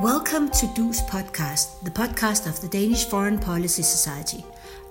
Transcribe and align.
Welcome 0.00 0.48
to 0.52 0.66
DU's 0.68 1.02
podcast, 1.02 1.82
the 1.82 1.90
podcast 1.90 2.46
of 2.46 2.58
the 2.62 2.68
Danish 2.68 3.04
Foreign 3.04 3.38
Policy 3.38 3.82
Society. 3.82 4.42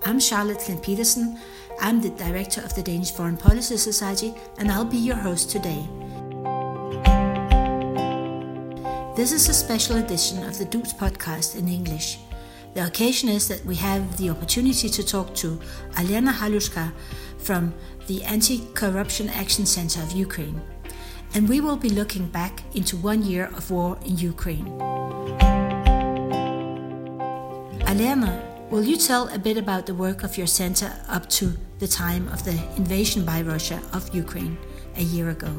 I'm 0.06 0.20
Charlotte 0.20 0.60
Flindt 0.60 0.84
Pedersen. 0.84 1.40
I'm 1.82 2.00
the 2.00 2.12
director 2.12 2.62
of 2.62 2.76
the 2.76 2.84
Danish 2.84 3.10
Foreign 3.10 3.36
Policy 3.36 3.78
Society, 3.78 4.36
and 4.60 4.72
I'll 4.72 4.86
be 4.86 4.98
your 4.98 5.16
host 5.16 5.50
today. 5.50 5.84
This 9.16 9.32
is 9.32 9.50
a 9.50 9.54
special 9.56 9.98
edition 9.98 10.44
of 10.44 10.60
the 10.60 10.66
DU's 10.66 10.94
podcast 10.94 11.56
in 11.58 11.68
English. 11.68 12.20
The 12.76 12.86
occasion 12.86 13.30
is 13.30 13.48
that 13.48 13.66
we 13.66 13.74
have 13.78 14.16
the 14.18 14.30
opportunity 14.30 14.90
to 14.90 15.04
talk 15.04 15.34
to 15.38 15.60
Alena 15.94 16.32
Halushka 16.32 16.94
from 17.40 17.74
the 18.06 18.22
Anti 18.26 18.64
Corruption 18.76 19.30
Action 19.30 19.66
Center 19.66 20.04
of 20.04 20.12
Ukraine 20.12 20.62
and 21.34 21.48
we 21.48 21.62
will 21.62 21.78
be 21.78 21.90
looking 21.90 22.28
back 22.28 22.64
into 22.74 22.98
one 22.98 23.24
year 23.24 23.46
of 23.56 23.72
war 23.72 23.98
in 24.06 24.18
Ukraine. 24.18 24.66
Alena, 27.86 28.42
will 28.70 28.84
you 28.84 28.98
tell 28.98 29.28
a 29.30 29.40
bit 29.40 29.58
about 29.58 29.86
the 29.86 29.94
work 29.94 30.24
of 30.24 30.38
your 30.38 30.48
center 30.48 30.92
up 31.08 31.30
to 31.30 31.58
the 31.80 31.88
time 31.88 32.28
of 32.30 32.44
the 32.44 32.58
invasion 32.78 33.26
by 33.26 33.42
Russia 33.42 33.82
of 33.94 34.14
Ukraine 34.14 34.58
a 34.96 35.04
year 35.04 35.30
ago? 35.30 35.54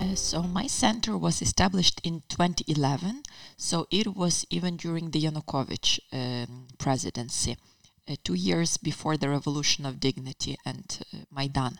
Uh, 0.00 0.14
so 0.14 0.42
my 0.42 0.66
center 0.66 1.16
was 1.16 1.42
established 1.42 2.00
in 2.02 2.22
2011, 2.28 3.22
so 3.58 3.86
it 3.90 4.16
was 4.16 4.46
even 4.48 4.76
during 4.76 5.10
the 5.10 5.22
Yanukovych 5.22 6.00
um, 6.12 6.68
presidency, 6.78 7.56
uh, 8.08 8.16
two 8.24 8.34
years 8.34 8.78
before 8.78 9.18
the 9.18 9.28
Revolution 9.28 9.84
of 9.84 10.00
Dignity 10.00 10.56
and 10.64 11.00
uh, 11.12 11.18
Maidan. 11.30 11.78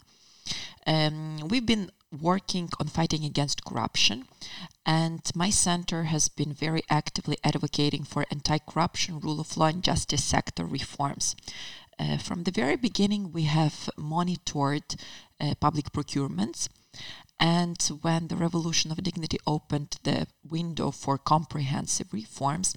Um, 0.86 1.48
we've 1.48 1.64
been 1.64 1.90
working 2.10 2.68
on 2.78 2.88
fighting 2.88 3.24
against 3.24 3.64
corruption, 3.64 4.26
and 4.84 5.20
my 5.34 5.50
center 5.50 6.04
has 6.04 6.28
been 6.28 6.52
very 6.52 6.82
actively 6.90 7.38
advocating 7.44 8.04
for 8.04 8.26
anti 8.30 8.58
corruption, 8.58 9.20
rule 9.20 9.40
of 9.40 9.56
law, 9.56 9.66
and 9.66 9.82
justice 9.82 10.24
sector 10.24 10.64
reforms. 10.64 11.36
Uh, 11.98 12.16
from 12.16 12.44
the 12.44 12.50
very 12.50 12.76
beginning, 12.76 13.32
we 13.32 13.42
have 13.42 13.90
monitored 13.96 14.96
uh, 15.40 15.54
public 15.60 15.92
procurements. 15.92 16.68
And 17.38 17.80
when 18.02 18.28
the 18.28 18.36
Revolution 18.36 18.90
of 18.90 19.02
Dignity 19.02 19.38
opened 19.46 19.98
the 20.02 20.26
window 20.48 20.90
for 20.90 21.16
comprehensive 21.16 22.12
reforms, 22.12 22.74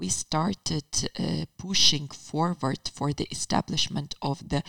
we 0.00 0.08
started 0.08 0.84
uh, 1.18 1.44
pushing 1.58 2.08
forward 2.08 2.80
for 2.90 3.12
the 3.12 3.28
establishment 3.30 4.14
of 4.22 4.48
the 4.48 4.62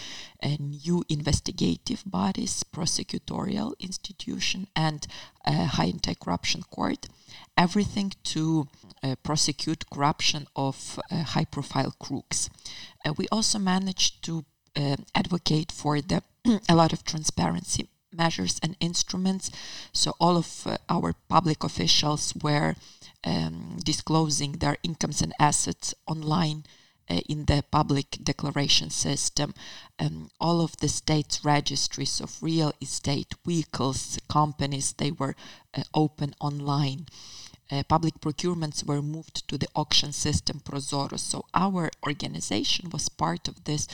uh, 0.44 0.50
new 0.60 1.06
investigative 1.08 2.04
bodies, 2.06 2.64
prosecutorial 2.76 3.72
institution, 3.80 4.68
and 4.76 5.08
uh, 5.46 5.66
high 5.78 5.86
anti-corruption 5.86 6.64
court. 6.64 7.08
Everything 7.58 8.12
to 8.24 8.68
uh, 9.02 9.16
prosecute 9.24 9.90
corruption 9.90 10.48
of 10.54 11.00
uh, 11.10 11.24
high-profile 11.24 11.96
crooks. 11.98 12.50
Uh, 13.06 13.14
we 13.18 13.26
also 13.32 13.58
managed 13.58 14.22
to 14.24 14.46
advocate 15.16 15.70
for 15.72 16.00
the 16.00 16.24
a 16.70 16.76
lot 16.76 16.94
of 16.94 17.04
transparency 17.04 17.90
measures 18.14 18.60
and 18.64 18.76
instruments. 18.80 19.52
So 19.94 20.14
all 20.20 20.38
of 20.38 20.68
our 20.90 21.14
public 21.30 21.64
officials 21.64 22.34
were 22.42 22.76
um, 23.24 23.78
disclosing 23.84 24.54
their 24.54 24.78
incomes 24.84 25.22
and 25.22 25.34
assets 25.40 25.94
online 26.08 26.64
uh, 27.10 27.20
in 27.28 27.46
the 27.46 27.64
public 27.72 28.18
declaration 28.24 28.90
system. 28.90 29.54
Um, 30.00 30.30
all 30.40 30.62
of 30.62 30.78
the 30.78 30.88
state's 30.88 31.44
registries 31.44 32.22
of 32.22 32.42
real 32.42 32.74
estate, 32.82 33.36
vehicles, 33.46 34.20
companies, 34.30 34.94
they 34.94 35.12
were 35.12 35.36
uh, 35.74 35.84
open 35.94 36.34
online. 36.40 37.08
Uh, 37.72 37.84
public 37.84 38.20
procurements 38.20 38.86
were 38.86 39.02
moved 39.02 39.48
to 39.48 39.58
the 39.58 39.68
auction 39.76 40.12
system 40.12 40.60
ProZorro. 40.60 41.18
So 41.18 41.46
our 41.54 41.90
organization 42.06 42.90
was 42.90 43.08
part 43.08 43.48
of 43.48 43.64
this 43.64 43.88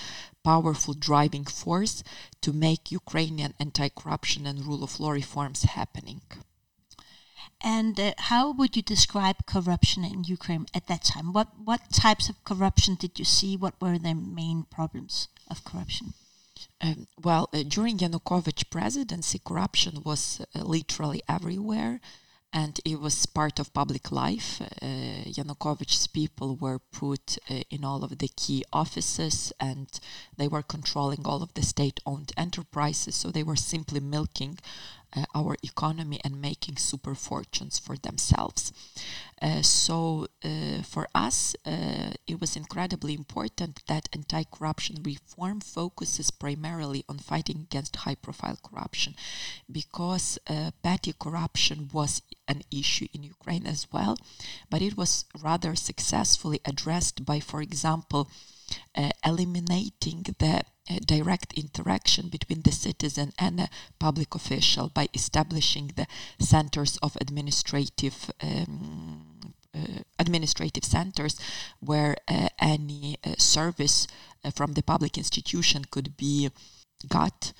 powerful 0.44 0.96
driving 0.96 1.46
force 1.46 2.04
to 2.42 2.54
make 2.54 2.92
Ukrainian 2.92 3.54
anti-corruption 3.60 4.48
and 4.48 4.66
rule 4.66 4.84
of 4.84 5.00
law 5.00 5.12
reforms 5.12 5.64
happening. 5.64 6.22
And 7.62 8.00
uh, 8.00 8.14
how 8.18 8.52
would 8.52 8.76
you 8.76 8.82
describe 8.82 9.46
corruption 9.46 10.04
in 10.04 10.24
Ukraine 10.24 10.68
at 10.74 10.88
that 10.88 11.04
time? 11.04 11.34
What 11.34 11.48
what 11.64 11.92
types 11.92 12.30
of 12.30 12.44
corruption 12.44 12.96
did 12.96 13.18
you 13.20 13.26
see? 13.26 13.58
What 13.58 13.82
were 13.82 13.98
the 13.98 14.14
main 14.14 14.66
problems 14.70 15.28
of 15.50 15.64
corruption? 15.64 16.14
Um, 16.82 17.08
well, 17.22 17.50
uh, 17.54 17.64
during 17.68 17.98
Yanukovych 17.98 18.70
presidency, 18.70 19.40
corruption 19.44 20.02
was 20.04 20.42
uh, 20.42 20.64
literally 20.64 21.22
everywhere 21.28 22.00
and 22.54 22.80
it 22.86 23.00
was 23.00 23.26
part 23.26 23.60
of 23.60 23.74
public 23.74 24.12
life. 24.12 24.62
Uh, 24.62 25.24
Yanukovych's 25.26 26.08
people 26.08 26.56
were 26.56 26.80
put 26.80 27.38
uh, 27.50 27.62
in 27.70 27.84
all 27.84 28.04
of 28.04 28.18
the 28.18 28.30
key 28.30 28.64
offices 28.72 29.52
and 29.60 30.00
they 30.38 30.48
were 30.48 30.64
controlling 30.64 31.26
all 31.26 31.44
of 31.44 31.54
the 31.54 31.62
state 31.62 32.00
owned 32.06 32.32
enterprises, 32.38 33.16
so 33.16 33.30
they 33.30 33.44
were 33.44 33.56
simply 33.56 34.00
milking 34.00 34.58
our 35.34 35.56
economy 35.64 36.20
and 36.24 36.42
making 36.42 36.78
super 36.78 37.16
fortunes 37.16 37.80
for 37.80 37.96
themselves. 37.98 38.72
Uh, 39.42 39.62
so, 39.62 40.28
uh, 40.44 40.82
for 40.82 41.08
us, 41.14 41.56
uh, 41.66 42.12
it 42.26 42.42
was 42.42 42.56
incredibly 42.56 43.14
important 43.14 43.84
that 43.88 44.10
anti 44.12 44.44
corruption 44.46 44.98
reform 45.04 45.60
focuses 45.60 46.32
primarily 46.32 47.04
on 47.08 47.20
fighting 47.20 47.60
against 47.70 47.98
high 47.98 48.16
profile 48.16 48.58
corruption 48.64 49.14
because 49.72 50.40
uh, 50.48 50.72
petty 50.82 51.14
corruption 51.20 51.90
was 51.94 52.22
an 52.48 52.64
issue 52.72 53.08
in 53.14 53.22
Ukraine 53.24 53.68
as 53.68 53.88
well, 53.92 54.18
but 54.70 54.82
it 54.82 54.98
was 54.98 55.26
rather 55.40 55.76
successfully 55.76 56.60
addressed 56.66 57.24
by, 57.24 57.40
for 57.40 57.62
example, 57.62 58.30
uh, 58.32 58.57
eliminating 59.24 60.26
the 60.40 60.64
uh, 60.90 61.00
direct 61.06 61.54
interaction 61.54 62.30
between 62.30 62.62
the 62.62 62.72
citizen 62.72 63.34
and 63.38 63.60
a 63.60 63.70
public 64.00 64.34
official 64.36 64.90
by 64.90 65.10
establishing 65.14 65.92
the 65.96 66.08
centers 66.40 66.98
of 67.04 67.18
administrative 67.20 68.32
um, 68.42 69.54
uh, 69.76 70.02
administrative 70.18 70.86
centers 70.86 71.38
where 71.82 72.16
uh, 72.28 72.48
any 72.60 73.18
uh, 73.24 73.34
service 73.38 74.08
uh, 74.44 74.50
from 74.50 74.74
the 74.74 74.82
public 74.82 75.18
institution 75.18 75.84
could 75.92 76.16
be 76.16 76.50
got 77.10 77.52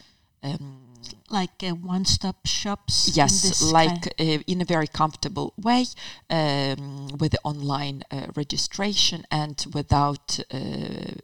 um, 0.42 0.87
like 1.30 1.64
uh, 1.64 1.72
one-stop 1.72 2.46
shops. 2.46 3.12
Yes, 3.14 3.62
like 3.62 4.08
uh, 4.20 4.40
in 4.48 4.62
a 4.62 4.66
very 4.66 4.88
comfortable 4.88 5.54
way, 5.58 5.86
um, 6.30 7.08
with 7.20 7.32
the 7.32 7.40
online 7.44 8.04
uh, 8.12 8.28
registration 8.36 9.26
and 9.32 9.66
without 9.74 10.40
uh, 10.52 10.58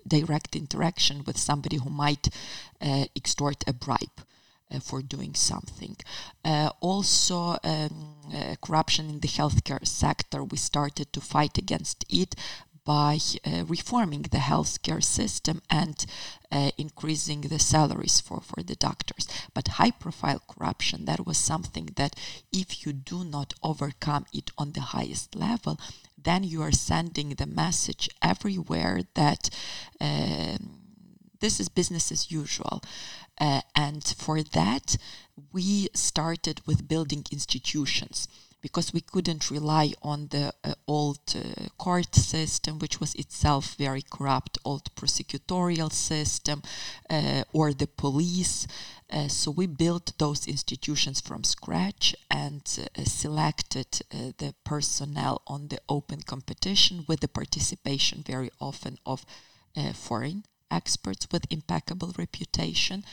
direct 0.07 0.55
interaction 0.55 1.23
with 1.25 1.37
somebody 1.37 1.77
who 1.77 1.89
might 1.89 2.29
uh, 2.81 3.05
extort 3.15 3.63
a 3.67 3.73
bribe. 3.73 4.19
Uh, 4.71 4.79
for 4.79 5.03
doing 5.03 5.35
something. 5.35 5.95
also, 6.81 7.57
um, 7.63 8.15
corruption 8.61 9.07
in 9.07 9.19
the 9.19 9.27
healthcare 9.27 9.85
sector, 9.85 10.43
we 10.43 10.57
started 10.57 11.13
to 11.13 11.21
fight 11.21 11.59
against 11.59 12.05
it 12.09 12.33
by 12.85 13.17
uh, 13.45 13.63
reforming 13.65 14.23
the 14.23 14.37
healthcare 14.37 15.03
system 15.03 15.61
and 15.69 16.05
uh, 16.51 16.71
increasing 16.77 17.41
the 17.41 17.59
salaries 17.59 18.19
for, 18.19 18.41
for 18.41 18.61
the 18.61 18.75
doctors. 18.75 19.27
But 19.53 19.79
high 19.79 19.91
profile 19.91 20.41
corruption, 20.47 21.05
that 21.05 21.25
was 21.25 21.37
something 21.37 21.89
that 21.95 22.15
if 22.51 22.85
you 22.85 22.93
do 22.93 23.23
not 23.23 23.53
overcome 23.63 24.25
it 24.33 24.51
on 24.57 24.73
the 24.73 24.81
highest 24.81 25.35
level, 25.35 25.79
then 26.21 26.43
you 26.43 26.61
are 26.61 26.71
sending 26.71 27.29
the 27.29 27.45
message 27.45 28.09
everywhere 28.21 29.01
that 29.15 29.49
uh, 29.99 30.57
this 31.39 31.59
is 31.59 31.69
business 31.69 32.11
as 32.11 32.31
usual. 32.31 32.81
Uh, 33.39 33.61
and 33.75 34.03
for 34.17 34.41
that, 34.43 34.97
we 35.51 35.89
started 35.93 36.61
with 36.65 36.87
building 36.87 37.25
institutions 37.31 38.27
because 38.63 38.93
we 38.93 39.01
couldn't 39.01 39.51
rely 39.51 39.91
on 40.01 40.27
the 40.29 40.53
uh, 40.63 40.73
old 40.87 41.19
uh, 41.35 41.67
court 41.77 42.15
system, 42.15 42.79
which 42.79 42.99
was 42.99 43.13
itself 43.15 43.75
very 43.75 44.01
corrupt, 44.01 44.57
old 44.63 44.89
prosecutorial 44.95 45.91
system, 45.91 46.63
uh, 47.09 47.43
or 47.51 47.73
the 47.73 47.87
police. 47.87 48.65
Uh, 49.11 49.27
so 49.27 49.51
we 49.51 49.67
built 49.67 50.17
those 50.17 50.47
institutions 50.47 51.19
from 51.19 51.43
scratch 51.43 52.15
and 52.31 52.63
uh, 52.79 53.03
selected 53.03 53.87
uh, 54.01 54.31
the 54.37 54.55
personnel 54.63 55.41
on 55.45 55.67
the 55.67 55.79
open 55.89 56.21
competition 56.21 57.03
with 57.05 57.19
the 57.19 57.27
participation 57.27 58.23
very 58.25 58.49
often 58.59 58.97
of 59.05 59.25
foreign 59.93 60.43
experts 60.69 61.27
with 61.31 61.51
impeccable 61.51 62.13
reputation 62.17 63.03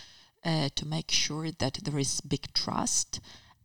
to 0.45 0.87
make 0.87 1.11
sure 1.11 1.51
that 1.51 1.79
there 1.85 1.99
is 1.99 2.21
big 2.21 2.53
trust 2.53 3.19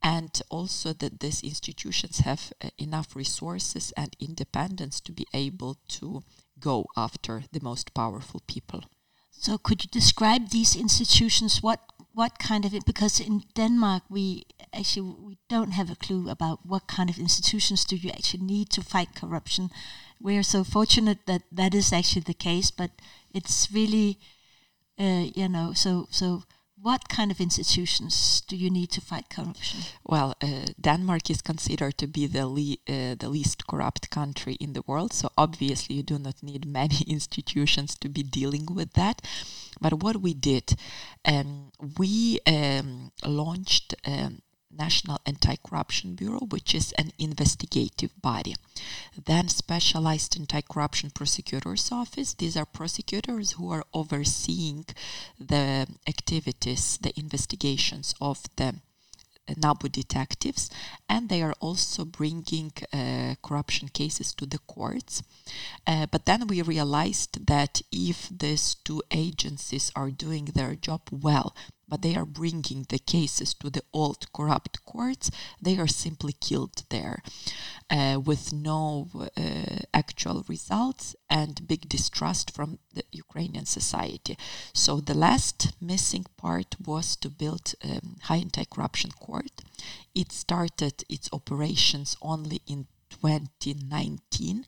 and 0.06 0.40
also 0.50 0.94
that 0.94 1.20
these 1.20 1.42
institutions 1.42 2.20
have 2.20 2.54
uh, 2.64 2.70
enough 2.78 3.16
resources 3.16 3.92
and 3.98 4.16
independence 4.20 5.02
to 5.02 5.12
be 5.12 5.26
able 5.34 5.78
to 5.88 6.24
go 6.60 6.86
after 6.96 7.44
the 7.52 7.60
most 7.60 7.92
powerful 7.96 8.40
people. 8.46 8.84
So, 9.32 9.58
could 9.58 9.84
you 9.84 9.90
describe 9.92 10.50
these 10.50 10.76
institutions? 10.76 11.64
What 11.64 11.80
what 12.14 12.38
kind 12.38 12.66
of 12.66 12.74
it? 12.74 12.86
Because 12.86 13.20
in 13.20 13.44
Denmark, 13.56 14.04
we 14.08 14.44
actually 14.72 15.16
we 15.28 15.38
don't 15.50 15.72
have 15.72 15.90
a 15.90 15.96
clue 15.96 16.30
about 16.30 16.60
what 16.64 16.88
kind 16.88 17.10
of 17.10 17.18
institutions 17.18 17.84
do 17.84 17.96
you 17.96 18.12
actually 18.12 18.46
need 18.46 18.70
to 18.70 18.84
fight 18.84 19.16
corruption. 19.16 19.72
We 20.22 20.38
are 20.38 20.44
so 20.44 20.64
fortunate 20.64 21.26
that 21.26 21.42
that 21.52 21.74
is 21.74 21.92
actually 21.92 22.26
the 22.26 22.44
case, 22.50 22.70
but 22.70 22.92
it's 23.34 23.70
really, 23.74 24.20
uh, 25.00 25.26
you 25.36 25.50
know, 25.50 25.74
so 25.74 26.08
so 26.12 26.44
what 26.86 27.10
kind 27.10 27.32
of 27.32 27.42
institutions 27.42 28.44
do 28.48 28.56
you 28.56 28.70
need 28.70 28.92
to 28.92 29.02
fight 29.02 29.28
corruption? 29.28 29.80
Well, 30.04 30.36
uh, 30.40 30.66
Denmark 30.80 31.32
is 31.32 31.42
considered 31.42 31.98
to 31.98 32.06
be 32.06 32.28
the 32.28 32.46
le- 32.46 32.84
uh, 32.88 33.16
the 33.18 33.28
least 33.28 33.66
corrupt 33.66 34.12
country 34.12 34.54
in 34.60 34.74
the 34.74 34.84
world, 34.86 35.12
so 35.12 35.30
obviously 35.36 35.96
you 35.96 36.04
do 36.04 36.20
not 36.20 36.44
need 36.44 36.64
many 36.68 37.00
institutions 37.08 37.96
to 38.02 38.08
be 38.08 38.22
dealing 38.22 38.68
with 38.70 38.94
that. 38.94 39.24
But 39.82 40.04
what 40.04 40.18
we 40.18 40.36
did, 40.36 40.76
um, 41.26 41.72
we 41.98 42.40
um, 42.46 43.12
launched 43.26 43.96
um, 44.06 44.42
National 44.78 45.20
Anti-Corruption 45.26 46.16
Bureau, 46.16 46.46
which 46.50 46.76
is 46.76 46.92
an 46.94 47.12
investigative 47.18 48.12
body. 48.22 48.56
Then 49.26 49.48
Specialized 49.48 50.38
Anti-Corruption 50.38 51.12
Prosecutors 51.12 51.92
Office. 51.92 52.34
These 52.34 52.58
are 52.58 52.66
prosecutors 52.66 53.54
who 53.54 53.72
are 53.72 53.86
overseeing 53.94 54.86
the 55.40 55.88
activities, 56.08 56.98
the 57.02 57.18
investigations 57.20 58.14
of 58.20 58.44
the 58.56 58.76
NABU 59.48 59.92
detectives, 59.92 60.70
and 61.08 61.30
they 61.30 61.42
are 61.44 61.54
also 61.60 62.04
bringing 62.04 62.72
uh, 62.92 63.36
corruption 63.44 63.90
cases 63.90 64.34
to 64.34 64.46
the 64.46 64.58
courts. 64.60 65.22
Uh, 65.86 66.08
but 66.08 66.26
then 66.26 66.48
we 66.48 66.62
realized 66.62 67.46
that 67.46 67.82
if 67.92 68.30
these 68.30 68.76
two 68.84 69.04
agencies 69.12 69.92
are 69.96 70.10
doing 70.10 70.46
their 70.46 70.76
job 70.76 71.02
well, 71.12 71.56
but 71.88 72.02
they 72.02 72.16
are 72.16 72.26
bringing 72.26 72.86
the 72.90 73.00
cases 73.00 73.54
to 73.56 73.70
the 73.70 73.84
old 73.94 74.32
corrupt 74.34 74.84
courts, 74.86 75.30
they 75.62 75.78
are 75.78 75.88
simply 75.88 76.34
killed 76.34 76.84
there 76.90 77.22
uh, 77.90 78.20
with 78.24 78.52
no 78.54 79.08
uh, 79.16 79.32
actual 79.94 80.44
results 80.48 81.16
and 81.30 81.68
big 81.68 81.88
distrust 81.88 82.52
from 82.52 82.80
the 82.94 83.04
Ukrainian 83.12 83.66
society. 83.66 84.38
So 84.74 85.00
the 85.00 85.14
last 85.14 85.74
missing 85.82 86.26
part 86.38 86.76
was 86.86 87.16
to 87.18 87.30
build 87.30 87.74
a 87.84 87.98
um, 87.98 88.16
high 88.24 88.38
anti-corruption 88.38 89.12
court. 89.12 89.62
It 90.14 90.32
started 90.32 91.04
its 91.10 91.30
operations 91.32 92.18
only 92.22 92.62
in 92.68 92.88
2019 93.10 94.66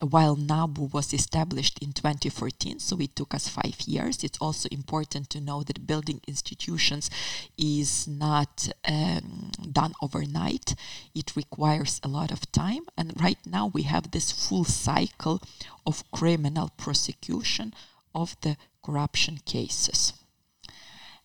while 0.00 0.36
NABU 0.36 0.92
was 0.92 1.12
established 1.12 1.78
in 1.82 1.92
2014, 1.92 2.78
so 2.78 2.98
it 3.00 3.16
took 3.16 3.34
us 3.34 3.48
five 3.48 3.80
years. 3.84 4.22
It's 4.22 4.38
also 4.40 4.68
important 4.70 5.28
to 5.30 5.40
know 5.40 5.62
that 5.64 5.86
building 5.86 6.20
institutions 6.26 7.10
is 7.56 8.06
not 8.06 8.68
um, 8.86 9.50
done 9.72 9.94
overnight. 10.00 10.74
It 11.14 11.34
requires 11.34 12.00
a 12.04 12.08
lot 12.08 12.30
of 12.30 12.50
time, 12.52 12.82
and 12.96 13.20
right 13.20 13.38
now 13.44 13.66
we 13.66 13.82
have 13.82 14.10
this 14.10 14.30
full 14.30 14.64
cycle 14.64 15.42
of 15.86 16.08
criminal 16.12 16.70
prosecution 16.76 17.74
of 18.14 18.36
the 18.42 18.56
corruption 18.84 19.40
cases. 19.44 20.12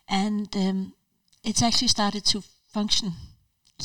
And 0.08 0.56
um, 0.58 0.94
it's 1.44 1.62
actually 1.62 1.90
started 1.90 2.26
to 2.26 2.44
function 2.68 3.14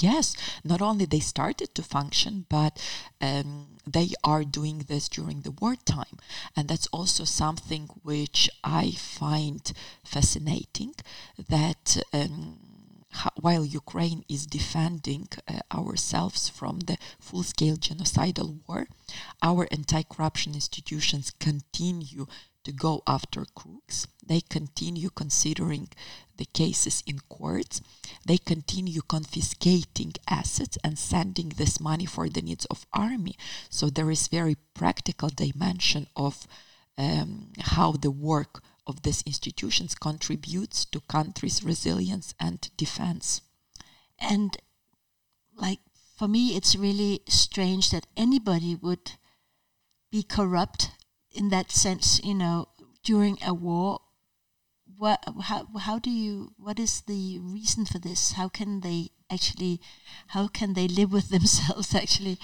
yes, 0.03 0.37
not 0.65 0.81
only 0.83 1.05
they 1.05 1.21
started 1.21 1.75
to 1.75 1.83
function, 1.83 2.47
but 2.49 2.81
um, 3.21 3.79
they 3.87 4.11
are 4.25 4.45
doing 4.45 4.85
this 4.89 5.09
during 5.09 5.43
the 5.43 5.51
wartime. 5.51 6.19
And 6.57 6.69
that's 6.69 6.87
also 6.89 7.25
something 7.25 7.89
which 8.03 8.51
I 8.65 8.93
find 8.93 9.73
fascinating 10.05 10.95
that. 11.49 12.03
Um, 12.13 12.59
while 13.41 13.65
Ukraine 13.65 14.23
is 14.29 14.47
defending 14.47 15.29
uh, 15.49 15.61
ourselves 15.73 16.49
from 16.49 16.81
the 16.81 16.99
full 17.19 17.43
scale 17.43 17.77
genocidal 17.77 18.59
war, 18.69 18.87
our 19.43 19.67
anti 19.73 20.03
corruption 20.03 20.55
institutions 20.55 21.33
continue 21.41 22.27
to 22.65 22.73
go 22.73 23.03
after 23.07 23.47
crooks. 23.55 24.07
They 24.25 24.43
continue 24.43 25.09
considering 25.09 25.89
the 26.39 26.47
cases 26.47 27.03
in 27.07 27.21
courts. 27.29 27.81
They 28.27 28.39
continue 28.39 29.03
confiscating 29.03 30.15
assets 30.29 30.79
and 30.83 30.99
sending 30.99 31.51
this 31.51 31.79
money 31.79 32.07
for 32.07 32.29
the 32.29 32.43
needs 32.43 32.65
of 32.67 32.87
army. 32.93 33.37
So 33.69 33.91
there 33.91 34.11
is 34.11 34.29
very 34.29 34.57
practical 34.75 35.29
dimension 35.29 36.07
of 36.17 36.47
um, 36.97 37.53
how 37.61 37.93
the 37.93 38.11
work 38.11 38.63
of 38.87 39.03
these 39.03 39.23
institutions 39.23 39.95
contributes 39.95 40.85
to 40.87 41.01
countries' 41.01 41.63
resilience 41.63 42.35
and 42.41 42.69
defense. 42.77 43.43
And 44.19 44.57
like 45.55 45.81
for 46.17 46.27
me, 46.27 46.57
it's 46.57 46.75
really 46.75 47.21
strange 47.29 47.91
that 47.91 48.07
anybody 48.17 48.75
would 48.75 49.13
be 50.11 50.23
corrupt 50.23 50.91
in 51.31 51.51
that 51.51 51.71
sense, 51.71 52.21
you 52.25 52.35
know, 52.35 52.69
during 53.05 53.39
a 53.47 53.55
war, 53.55 54.01
how 55.43 55.67
how 55.81 55.99
do 55.99 56.11
you 56.11 56.53
what 56.59 56.79
is 56.79 57.03
the 57.03 57.39
reason 57.41 57.87
for 57.87 57.99
this? 57.99 58.33
How 58.33 58.49
can 58.49 58.81
they 58.81 59.11
actually 59.31 59.81
how 60.29 60.49
can 60.49 60.75
they 60.75 60.89
live 60.89 61.13
with 61.13 61.29
themselves 61.37 61.95
actually? 61.95 62.39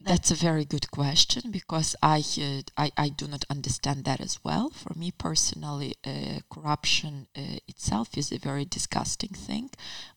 That's 0.00 0.30
a 0.30 0.36
very 0.36 0.64
good 0.64 0.92
question 0.92 1.50
because 1.50 1.96
I, 2.00 2.22
uh, 2.40 2.62
I, 2.76 2.92
I 2.96 3.08
do 3.08 3.26
not 3.26 3.44
understand 3.50 4.04
that 4.04 4.20
as 4.20 4.38
well. 4.44 4.70
For 4.70 4.94
me 4.94 5.10
personally, 5.10 5.96
uh, 6.06 6.38
corruption 6.48 7.26
uh, 7.36 7.58
itself 7.66 8.16
is 8.16 8.30
a 8.30 8.38
very 8.38 8.64
disgusting 8.64 9.30
thing, 9.30 9.70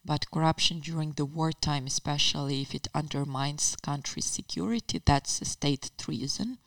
but 0.05 0.29
corruption 0.29 0.81
during 0.81 1.13
the 1.13 1.25
wartime, 1.25 1.87
especially 1.87 2.61
if 2.61 2.75
it 2.75 2.89
undermines 2.93 3.75
country's 3.81 4.25
security, 4.25 5.01
that's 5.03 5.41
a 5.41 5.45
state 5.45 5.89
treason. 5.97 6.59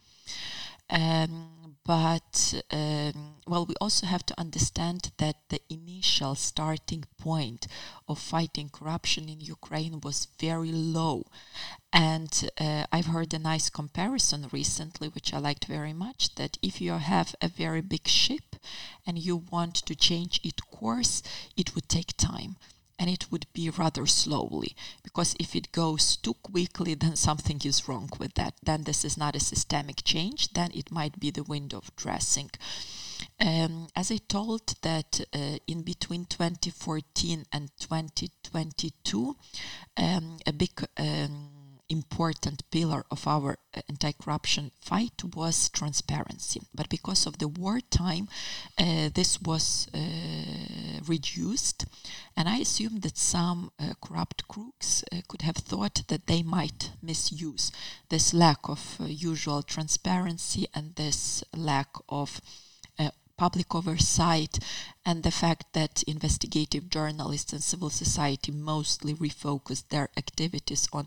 Um, 0.91 1.64
but 1.87 2.63
um, 2.71 3.35
well, 3.47 3.67
we 3.67 3.75
also 3.81 4.07
have 4.07 4.25
to 4.27 4.41
understand 4.41 5.11
that 5.19 5.37
the 5.51 5.61
initial 5.69 6.35
starting 6.35 7.05
point 7.19 7.67
of 8.09 8.19
fighting 8.19 8.71
corruption 8.71 9.29
in 9.29 9.41
Ukraine 9.41 10.01
was 10.01 10.29
very 10.39 10.73
low. 10.73 11.27
And 11.93 12.51
uh, 12.59 12.85
I've 12.91 13.07
heard 13.07 13.35
a 13.35 13.39
nice 13.39 13.69
comparison 13.69 14.49
recently, 14.51 15.09
which 15.09 15.35
I 15.35 15.39
liked 15.39 15.67
very 15.67 15.93
much 15.93 16.35
that 16.37 16.57
if 16.63 16.81
you 16.81 16.93
have 16.93 17.35
a 17.43 17.49
very 17.49 17.83
big 17.83 18.09
ship 18.09 18.57
and 19.07 19.19
you 19.19 19.37
want 19.37 19.75
to 19.77 19.95
change 19.95 20.41
its 20.43 20.63
course, 20.63 21.23
it 21.57 21.75
would 21.75 21.89
take 21.89 22.17
time 22.17 22.57
and 22.99 23.11
it 23.11 23.31
would 23.31 23.47
be 23.53 23.71
rather 23.71 24.07
slowly 24.07 24.75
because 25.03 25.35
if 25.41 25.55
it 25.57 25.73
goes 25.73 26.17
too 26.17 26.35
quickly 26.35 26.95
then 26.95 27.17
something 27.17 27.61
is 27.65 27.89
wrong 27.89 28.09
with 28.19 28.35
that. 28.35 28.55
Then 28.63 28.85
this 28.85 29.05
is 29.05 29.17
not 29.17 29.37
a 29.37 29.41
systemic 29.41 30.05
change 30.05 30.53
then 30.53 30.71
it 30.75 30.91
might 30.93 31.19
be 31.19 31.31
the 31.31 31.43
window 31.43 31.79
of 31.79 31.95
dressing. 31.97 32.51
Um, 33.41 33.89
as 33.97 34.11
I 34.13 34.19
told 34.29 34.75
that 34.83 35.21
uh, 35.33 35.59
in 35.67 35.83
between 35.83 36.27
2014 36.27 37.45
and 37.53 37.71
2022 37.79 39.37
um, 39.97 40.39
a 40.47 40.53
big 40.53 40.71
um, 40.97 41.64
important 41.89 42.69
pillar 42.71 43.05
of 43.11 43.27
our 43.27 43.59
uh, 43.77 43.81
anti-corruption 43.89 44.71
fight 44.81 45.23
was 45.35 45.69
transparency. 45.71 46.61
But 46.75 46.89
because 46.89 47.27
of 47.27 47.39
the 47.39 47.49
wartime, 47.49 48.29
uh, 48.79 49.11
this 49.15 49.41
was 49.41 49.89
uh, 49.95 51.01
reduced, 51.07 51.85
and 52.37 52.49
I 52.49 52.59
assume 52.59 53.01
that 53.01 53.19
some 53.19 53.71
uh, 53.79 53.95
corrupt 54.01 54.49
crooks 54.49 55.05
uh, 55.13 55.21
could 55.29 55.43
have 55.43 55.57
thought 55.57 56.03
that 56.09 56.27
they 56.27 56.43
might 56.43 56.91
misuse 57.03 57.71
this 58.09 58.33
lack 58.33 58.69
of 58.69 58.97
uh, 59.01 59.05
usual 59.05 59.63
transparency 59.63 60.67
and 60.75 60.95
this 60.95 61.45
lack 61.55 61.89
of 62.09 62.41
public 63.37 63.75
oversight 63.75 64.59
and 65.07 65.23
the 65.23 65.31
fact 65.31 65.67
that 65.75 66.03
investigative 66.05 66.89
journalists 66.89 67.53
and 67.53 67.63
civil 67.63 67.91
society 67.91 68.51
mostly 68.51 69.13
refocused 69.15 69.89
their 69.91 70.09
activities 70.17 70.89
on 70.93 71.07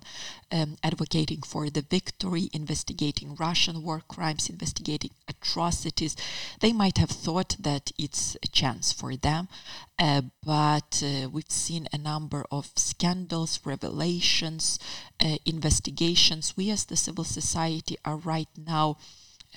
um, 0.51 0.77
advocating 0.83 1.41
for 1.41 1.69
the 1.69 1.81
victory, 1.81 2.49
investigating 2.53 3.35
Russian 3.35 3.83
war 3.83 4.03
crimes, 4.07 4.49
investigating 4.49 5.11
atrocities. 5.27 6.15
They 6.59 6.73
might 6.73 6.99
have 6.99 7.09
thought 7.09 7.55
that 7.59 7.91
it's 7.97 8.37
a 8.43 8.47
chance 8.47 8.93
for 8.93 9.15
them, 9.15 9.47
uh, 9.97 10.21
but 10.43 11.01
uh, 11.03 11.29
we've 11.29 11.49
seen 11.49 11.87
a 11.91 11.97
number 11.97 12.45
of 12.51 12.71
scandals, 12.75 13.59
revelations, 13.65 14.77
uh, 15.19 15.37
investigations. 15.45 16.55
We 16.55 16.69
as 16.69 16.85
the 16.85 16.97
civil 16.97 17.23
society 17.23 17.97
are 18.05 18.17
right 18.17 18.49
now 18.55 18.97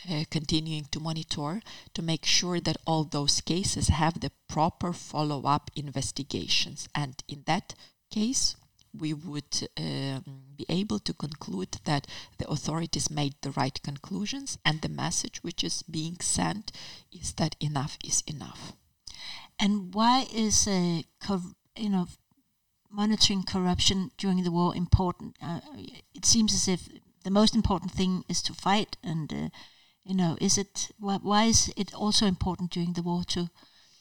uh, 0.09 0.25
continuing 0.31 0.87
to 0.91 1.01
monitor 1.01 1.61
to 1.95 2.03
make 2.03 2.25
sure 2.25 2.61
that 2.61 2.77
all 2.87 3.05
those 3.05 3.41
cases 3.41 3.89
have 3.89 4.21
the 4.21 4.33
proper 4.49 4.93
follow 4.93 5.43
up 5.45 5.71
investigations. 5.75 6.89
And 6.95 7.23
in 7.29 7.43
that 7.47 7.75
case, 8.11 8.57
we 8.99 9.13
would 9.13 9.69
um, 9.79 10.43
be 10.57 10.67
able 10.69 10.99
to 11.01 11.13
conclude 11.15 11.79
that 11.85 12.07
the 12.39 12.49
authorities 12.49 13.11
made 13.11 13.35
the 13.43 13.53
right 13.53 13.81
conclusions 13.83 14.59
and 14.65 14.81
the 14.81 14.89
message 14.89 15.43
which 15.43 15.63
is 15.63 15.83
being 15.83 16.17
sent 16.21 16.73
is 17.13 17.33
that 17.35 17.57
enough 17.61 17.97
is 18.05 18.23
enough. 18.27 18.73
And 19.59 19.95
why 19.95 20.27
is, 20.35 20.67
uh, 20.67 21.03
you 21.77 21.91
know, 21.91 22.09
monitoring 22.91 23.45
corruption 23.45 24.11
during 24.17 24.43
the 24.43 24.51
war 24.51 24.75
important? 24.75 25.37
Uh, 25.43 25.61
it 26.15 26.25
seems 26.25 26.55
as 26.55 26.67
if 26.67 26.89
the 27.25 27.31
most 27.31 27.55
important 27.55 27.93
thing 27.93 28.25
is 28.29 28.43
to 28.43 28.55
fight, 28.55 28.97
and 29.05 29.33
uh, 29.33 29.49
you 30.05 30.15
know, 30.15 30.37
is 30.41 30.59
it 30.59 30.91
why, 30.99 31.45
is 31.47 31.73
it 31.77 31.95
also 31.95 32.27
important 32.27 32.71
during 32.71 32.93
the 32.95 33.03
war 33.03 33.25
to 33.29 33.51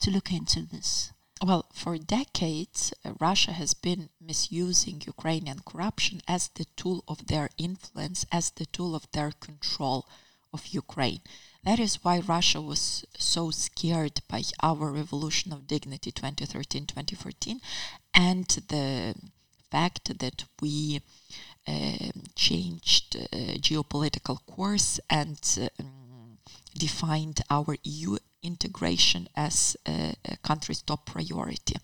to 0.00 0.10
look 0.10 0.32
into 0.32 0.62
this? 0.62 1.12
Well, 1.42 1.66
for 1.72 1.96
decades, 1.96 2.92
uh, 3.02 3.12
Russia 3.18 3.52
has 3.52 3.72
been 3.72 4.10
misusing 4.20 5.02
Ukrainian 5.06 5.60
corruption 5.60 6.20
as 6.28 6.48
the 6.48 6.66
tool 6.76 7.02
of 7.08 7.28
their 7.28 7.48
influence, 7.56 8.26
as 8.30 8.50
the 8.50 8.66
tool 8.66 8.94
of 8.94 9.10
their 9.12 9.32
control 9.32 10.06
of 10.52 10.66
Ukraine. 10.66 11.20
That 11.64 11.80
is 11.80 12.02
why 12.04 12.18
Russia 12.18 12.60
was 12.60 13.04
so 13.18 13.50
scared 13.50 14.20
by 14.28 14.42
our 14.62 14.90
Revolution 14.90 15.52
of 15.52 15.66
Dignity 15.66 16.10
2013 16.10 16.86
2014 16.86 17.60
and 18.14 18.46
the 18.68 19.14
fact 19.70 20.18
that 20.18 20.44
we 20.60 21.00
changed 22.34 23.16
uh, 23.16 23.36
geopolitical 23.58 24.38
course 24.46 25.00
and 25.08 25.40
um, 25.78 26.38
defined 26.76 27.40
our 27.50 27.76
EU 27.82 28.16
integration 28.42 29.28
as 29.36 29.76
a, 29.86 30.14
a 30.24 30.36
country's 30.38 30.82
top 30.82 31.06
priority. 31.06 31.76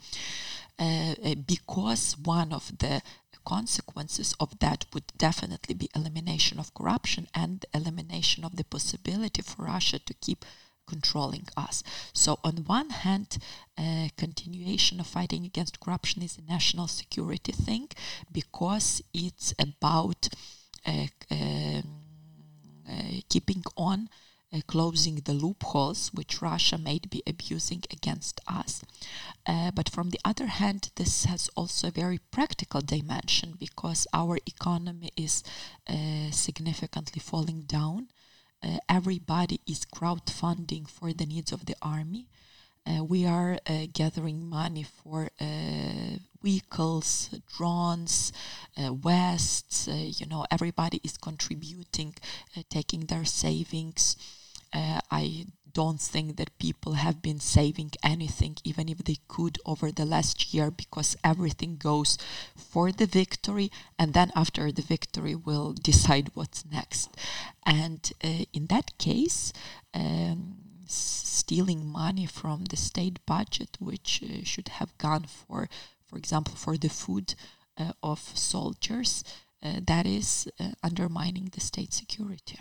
Uh, 0.78 1.14
uh, 1.24 1.34
because 1.34 2.16
one 2.22 2.52
of 2.52 2.78
the 2.78 3.02
consequences 3.44 4.34
of 4.40 4.58
that 4.58 4.84
would 4.92 5.04
definitely 5.16 5.74
be 5.74 5.88
elimination 5.94 6.58
of 6.58 6.74
corruption 6.74 7.28
and 7.32 7.64
elimination 7.72 8.44
of 8.44 8.56
the 8.56 8.64
possibility 8.64 9.40
for 9.40 9.62
Russia 9.62 9.98
to 9.98 10.12
keep 10.14 10.44
controlling 10.86 11.46
us. 11.56 11.82
So, 12.12 12.38
on 12.44 12.64
one 12.66 12.90
hand, 12.90 13.38
continuation 14.16 15.00
of 15.00 15.06
fighting 15.06 15.44
against 15.44 15.80
corruption 15.80 16.22
is 16.22 16.38
a 16.38 16.50
national 16.50 16.88
security 16.88 17.52
thing 17.52 17.88
because 18.32 19.02
it's 19.12 19.54
about 19.58 20.28
uh, 20.86 21.06
um, 21.30 21.82
uh, 22.88 23.20
keeping 23.28 23.64
on 23.76 24.08
uh, 24.52 24.60
closing 24.68 25.16
the 25.16 25.32
loopholes 25.32 26.12
which 26.14 26.40
Russia 26.40 26.78
may 26.78 27.00
be 27.10 27.20
abusing 27.26 27.82
against 27.90 28.40
us. 28.46 28.82
Uh, 29.44 29.72
but 29.72 29.88
from 29.88 30.10
the 30.10 30.20
other 30.24 30.46
hand, 30.46 30.90
this 30.94 31.24
has 31.24 31.50
also 31.56 31.88
a 31.88 31.90
very 31.90 32.18
practical 32.30 32.80
dimension 32.80 33.54
because 33.58 34.06
our 34.12 34.38
economy 34.46 35.10
is 35.16 35.42
uh, 35.88 36.30
significantly 36.30 37.20
falling 37.20 37.62
down. 37.62 38.06
Uh, 38.66 38.78
everybody 38.88 39.60
is 39.66 39.84
crowdfunding 39.84 40.88
for 40.88 41.12
the 41.12 41.26
needs 41.26 41.52
of 41.52 41.66
the 41.66 41.76
army. 41.80 42.26
Uh, 42.84 43.04
we 43.04 43.24
are 43.24 43.58
uh, 43.68 43.86
gathering 43.92 44.48
money 44.48 44.82
for 44.82 45.28
uh, 45.40 46.18
vehicles, 46.42 47.30
drones, 47.56 48.32
uh, 48.76 48.92
vests. 48.92 49.86
Uh, 49.86 49.92
you 49.92 50.26
know, 50.26 50.44
everybody 50.50 51.00
is 51.04 51.16
contributing, 51.16 52.14
taking 52.68 53.00
their 53.06 53.24
savings. 53.24 54.16
I 55.10 55.46
don't 55.72 56.00
think 56.00 56.36
that 56.36 56.58
people 56.58 56.94
have 56.94 57.20
been 57.20 57.40
saving 57.40 57.92
anything, 58.02 58.56
even 58.64 58.88
if 58.88 58.98
they 58.98 59.18
could, 59.28 59.58
over 59.64 59.92
the 59.92 60.04
last 60.04 60.54
year, 60.54 60.70
because 60.70 61.16
everything 61.22 61.76
goes 61.76 62.18
for 62.54 62.92
the 62.92 63.06
victory, 63.06 63.70
and 63.98 64.14
then 64.14 64.30
after 64.34 64.72
the 64.72 64.82
victory, 64.82 65.34
we'll 65.34 65.72
decide 65.72 66.30
what's 66.34 66.64
next. 66.78 67.16
And 67.64 68.00
in 68.52 68.66
that 68.66 68.96
case, 68.98 69.52
um, 69.92 70.66
stealing 70.88 71.86
money 71.86 72.26
from 72.26 72.64
the 72.64 72.76
state 72.76 73.18
budget, 73.26 73.76
which 73.80 74.22
uh, 74.22 74.44
should 74.44 74.68
have 74.68 74.96
gone 74.98 75.24
for, 75.24 75.68
for 76.04 76.16
example, 76.16 76.54
for 76.54 76.76
the 76.76 76.88
food 76.88 77.34
uh, 77.78 77.92
of 78.02 78.20
soldiers, 78.34 79.24
uh, 79.62 79.80
that 79.86 80.06
is 80.06 80.48
uh, 80.58 80.70
undermining 80.82 81.50
the 81.52 81.60
state 81.60 81.92
security. 81.92 82.58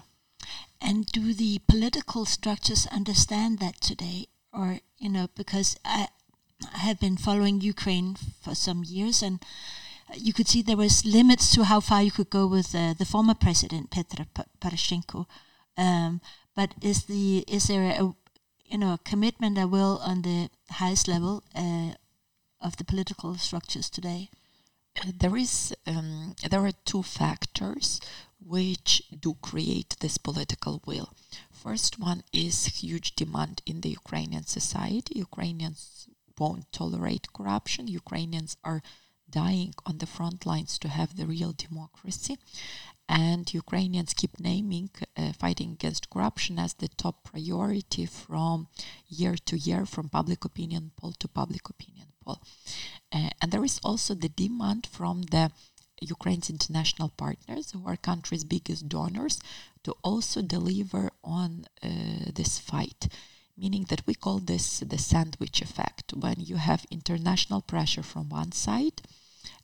And 0.88 1.08
do 1.08 1.34
the 1.34 1.60
political 1.68 2.25
structures 2.25 2.86
understand 2.92 3.58
that 3.58 3.82
today? 3.82 4.27
Or, 4.54 4.77
you 5.00 5.10
know, 5.10 5.30
because 5.36 5.77
I, 5.84 6.10
I 6.72 6.77
have 6.77 7.00
been 7.00 7.18
following 7.18 7.60
Ukraine 7.60 8.15
for 8.44 8.54
some 8.54 8.84
years 8.84 9.24
and 9.24 9.44
you 10.13 10.32
could 10.32 10.48
see 10.48 10.62
there 10.62 10.77
was 10.77 11.04
limits 11.04 11.51
to 11.56 11.63
how 11.63 11.80
far 11.80 12.04
you 12.04 12.12
could 12.12 12.30
go 12.30 12.46
with 12.46 12.75
uh, 12.75 12.94
the 12.94 13.06
former 13.06 13.34
president 13.34 13.89
Petro 13.89 14.25
Poroshenko. 14.62 15.25
Um, 15.75 16.22
but 16.56 16.75
is 16.82 17.06
the 17.06 17.44
is 17.48 17.68
there 17.68 17.89
a 17.89 18.13
you 18.65 18.77
know 18.77 18.94
a 18.94 19.00
commitment, 19.10 19.58
a 19.58 19.68
will 19.68 20.00
on 20.04 20.22
the 20.22 20.50
highest 20.70 21.08
level 21.08 21.44
uh, 21.56 21.94
of 22.62 22.77
the 22.77 22.86
political 22.86 23.36
structures 23.36 23.89
today? 23.89 24.30
There 25.20 25.36
is 25.36 25.75
um, 25.88 26.36
there 26.50 26.63
are 26.65 26.72
two 26.86 27.01
factors 27.04 28.00
which 28.39 29.01
do 29.20 29.36
create 29.42 29.96
this 30.00 30.18
political 30.18 30.82
will. 30.86 31.13
First 31.51 32.00
one 32.00 32.24
is 32.32 32.65
huge 32.65 33.15
demand 33.15 33.62
in 33.65 33.82
the 33.82 33.89
Ukrainian 33.89 34.46
society. 34.46 35.20
Ukrainians 35.20 36.08
won't 36.38 36.72
tolerate 36.72 37.34
corruption. 37.34 37.88
Ukrainians 37.88 38.58
are 38.63 38.82
dying 39.30 39.74
on 39.86 39.98
the 39.98 40.06
front 40.06 40.46
lines 40.46 40.77
to 40.80 40.88
have 40.88 41.15
the 41.15 41.25
real 41.25 41.54
democracy 41.54 42.38
and 43.08 43.54
Ukrainians 43.54 44.13
keep 44.13 44.39
naming 44.39 44.89
uh, 45.15 45.32
fighting 45.34 45.72
against 45.74 46.10
corruption 46.10 46.58
as 46.58 46.74
the 46.74 46.88
top 46.88 47.24
priority 47.24 48.06
from 48.06 48.68
year 49.08 49.36
to 49.46 49.58
year, 49.58 49.86
from 49.86 50.10
public 50.10 50.44
opinion 50.44 50.92
poll 50.98 51.13
to 51.20 51.27
public 51.27 51.70
opinion 51.70 52.08
poll. 52.24 52.42
Uh, 53.12 53.30
and 53.42 53.51
there 53.51 53.63
is 53.63 53.80
also 53.84 54.15
the 54.15 54.30
demand 54.30 54.88
from 54.88 55.24
the 55.24 55.51
Ukraine's 56.02 56.50
international 56.50 57.10
partners, 57.10 57.72
who 57.72 57.86
are 57.88 57.98
country's 57.98 58.44
biggest 58.44 58.90
donors, 58.90 59.40
to 59.84 59.96
also 60.04 60.42
deliver 60.42 61.12
on 61.24 61.66
uh, 61.84 61.90
this 62.34 62.60
fight. 62.60 63.08
Meaning 63.58 63.86
that 63.90 64.06
we 64.06 64.14
call 64.14 64.40
this 64.40 64.80
the 64.80 64.98
sandwich 64.98 65.62
effect, 65.62 66.14
when 66.14 66.36
you 66.40 66.58
have 66.58 66.86
international 66.92 67.62
pressure 67.62 68.04
from 68.04 68.30
one 68.30 68.52
side 68.52 69.02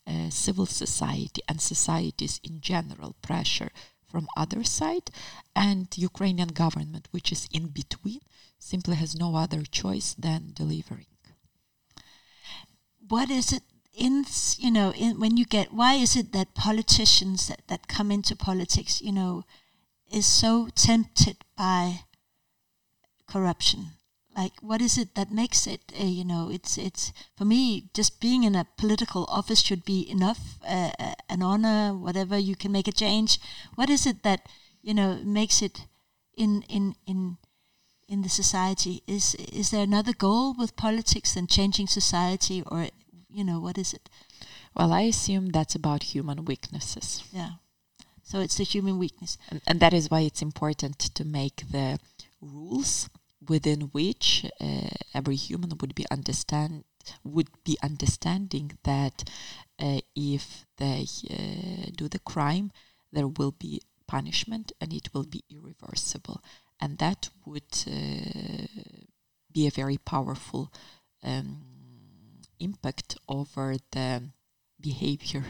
uh, 0.08 0.30
civil 0.30 0.66
society 0.66 1.42
and 1.48 1.62
societies 1.62 2.40
in 2.44 2.62
general 2.62 3.16
pressure 3.22 3.72
from 4.08 4.28
other 4.36 4.64
side 4.64 5.10
and 5.56 5.88
Ukrainian 5.96 6.50
government 6.50 7.08
which 7.12 7.32
is 7.32 7.48
in 7.52 7.68
between 7.68 8.22
simply 8.60 8.96
has 8.96 9.16
no 9.16 9.36
other 9.36 9.64
choice 9.64 10.14
than 10.16 10.54
delivering 10.54 11.06
what 13.08 13.30
is 13.30 13.54
it 13.54 13.64
in 13.94 14.26
you 14.58 14.72
know 14.72 14.94
in, 14.94 15.20
when 15.20 15.38
you 15.38 15.46
get 15.46 15.74
why 15.74 15.96
is 15.96 16.16
it 16.16 16.32
that 16.32 16.56
politicians 16.56 17.48
that, 17.48 17.62
that 17.68 17.88
come 17.88 18.12
into 18.12 18.36
politics 18.36 19.02
you 19.02 19.12
know 19.12 19.44
is 20.12 20.26
so 20.26 20.70
tempted 20.76 21.38
by 21.58 22.02
corruption? 23.28 23.92
Like 24.36 24.54
what 24.62 24.82
is 24.82 24.98
it 24.98 25.16
that 25.16 25.32
makes 25.32 25.68
it 25.68 25.92
uh, 26.00 26.06
you 26.06 26.24
know 26.24 26.50
it's 26.50 26.78
it's 26.78 27.12
for 27.36 27.46
me 27.46 27.90
just 27.94 28.22
being 28.22 28.44
in 28.44 28.56
a 28.56 28.68
political 28.78 29.26
office 29.26 29.62
should 29.62 29.84
be 29.84 30.10
enough 30.10 30.58
uh, 30.66 30.92
an 31.30 31.42
honor 31.42 31.94
whatever 31.94 32.38
you 32.38 32.56
can 32.56 32.72
make 32.72 32.88
a 32.88 32.94
change. 32.94 33.40
What 33.76 33.90
is 33.90 34.06
it 34.06 34.24
that 34.24 34.48
you 34.82 34.94
know 34.94 35.20
makes 35.24 35.62
it 35.62 35.86
in 36.36 36.64
in 36.64 36.96
in 37.06 37.38
in 38.08 38.22
the 38.22 38.30
society? 38.30 39.04
Is 39.06 39.36
is 39.36 39.72
there 39.72 39.84
another 39.84 40.14
goal 40.14 40.54
with 40.58 40.78
politics 40.78 41.34
than 41.34 41.48
changing 41.48 41.88
society 41.88 42.64
or 42.66 42.88
you 43.34 43.44
know 43.44 43.60
what 43.60 43.78
is 43.78 43.94
it? 43.94 44.10
Well 44.76 44.92
i 44.94 45.02
assume 45.02 45.48
that's 45.50 45.76
about 45.76 46.04
human 46.04 46.46
weaknesses. 46.46 47.24
Yeah. 47.32 47.52
So 48.24 48.40
it's 48.40 48.60
a 48.60 48.64
human 48.64 48.98
weakness. 48.98 49.38
And, 49.50 49.62
and 49.68 49.80
that 49.80 49.94
is 49.94 50.10
why 50.10 50.22
it's 50.22 50.42
important 50.42 51.00
to 51.00 51.26
make 51.26 51.64
the 51.72 52.00
rules 52.40 53.10
within 53.48 53.82
which 53.92 54.46
uh, 54.60 54.90
every 55.14 55.36
human 55.36 55.72
would 55.80 55.96
be 55.96 56.06
understand 56.12 56.84
would 57.24 57.50
be 57.64 57.78
understanding 57.82 58.78
that 58.84 59.24
uh, 59.80 60.00
if 60.16 60.66
they 60.78 61.06
uh, 61.30 61.90
do 61.96 62.08
the 62.08 62.20
crime, 62.20 62.72
there 63.12 63.28
will 63.28 63.52
be 63.52 63.82
punishment 64.08 64.72
and 64.80 64.94
it 64.94 65.10
will 65.14 65.26
be 65.26 65.44
irreversible, 65.50 66.42
and 66.80 66.98
that 67.00 67.30
would 67.46 67.74
uh, 67.88 68.68
be 69.52 69.68
a 69.68 69.72
very 69.72 69.98
powerful 69.98 70.72
um, 71.24 71.71
impact 72.62 73.18
over 73.28 73.76
the 73.92 74.22
behavior 74.80 75.44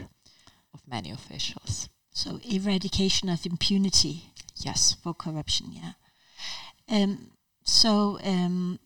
of 0.74 0.80
many 0.86 1.10
officials. 1.10 1.88
So 2.12 2.40
eradication 2.44 3.28
of 3.28 3.46
impunity. 3.46 4.24
Yes, 4.56 4.96
for 5.02 5.14
corruption. 5.14 5.72
Yeah. 5.72 5.92
Um, 6.88 7.30
so, 7.64 8.18
um, 8.22 8.78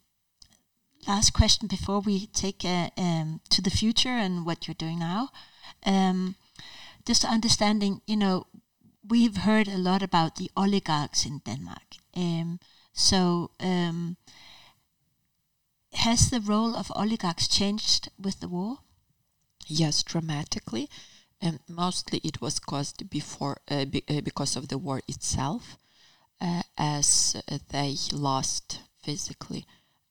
last 1.09 1.33
question 1.33 1.67
before 1.67 2.01
we 2.01 2.27
take 2.27 2.65
uh, 2.65 2.91
um, 2.97 3.41
to 3.51 3.63
the 3.63 3.71
future 3.71 4.11
and 4.11 4.47
what 4.47 4.67
you're 4.67 4.75
doing 4.75 4.99
now. 4.99 5.31
Um, 5.85 6.37
just 7.07 7.25
understanding, 7.25 8.01
you 8.07 8.17
know, 8.17 8.47
we've 9.09 9.39
heard 9.39 9.69
a 9.69 9.79
lot 9.79 10.03
about 10.03 10.37
the 10.37 10.51
oligarchs 10.57 11.25
in 11.25 11.41
Denmark. 11.45 11.97
Um, 12.15 12.59
so, 12.93 13.51
um, 13.61 14.17
has 15.99 16.31
the 16.31 16.41
role 16.41 16.77
of 16.77 16.93
oligarchs 16.95 17.49
changed 17.49 18.11
with 18.19 18.41
the 18.41 18.49
war? 18.49 18.79
Yes, 19.67 20.03
dramatically, 20.03 20.89
and 21.41 21.61
mostly 21.69 22.21
it 22.23 22.41
was 22.41 22.59
caused 22.59 23.11
before 23.11 23.59
uh, 23.69 23.85
be, 23.85 24.03
uh, 24.09 24.21
because 24.21 24.57
of 24.57 24.69
the 24.69 24.79
war 24.79 25.03
itself, 25.09 25.77
uh, 26.41 26.63
as 26.79 27.37
they 27.71 27.97
lost 28.13 28.81
physically 29.03 29.67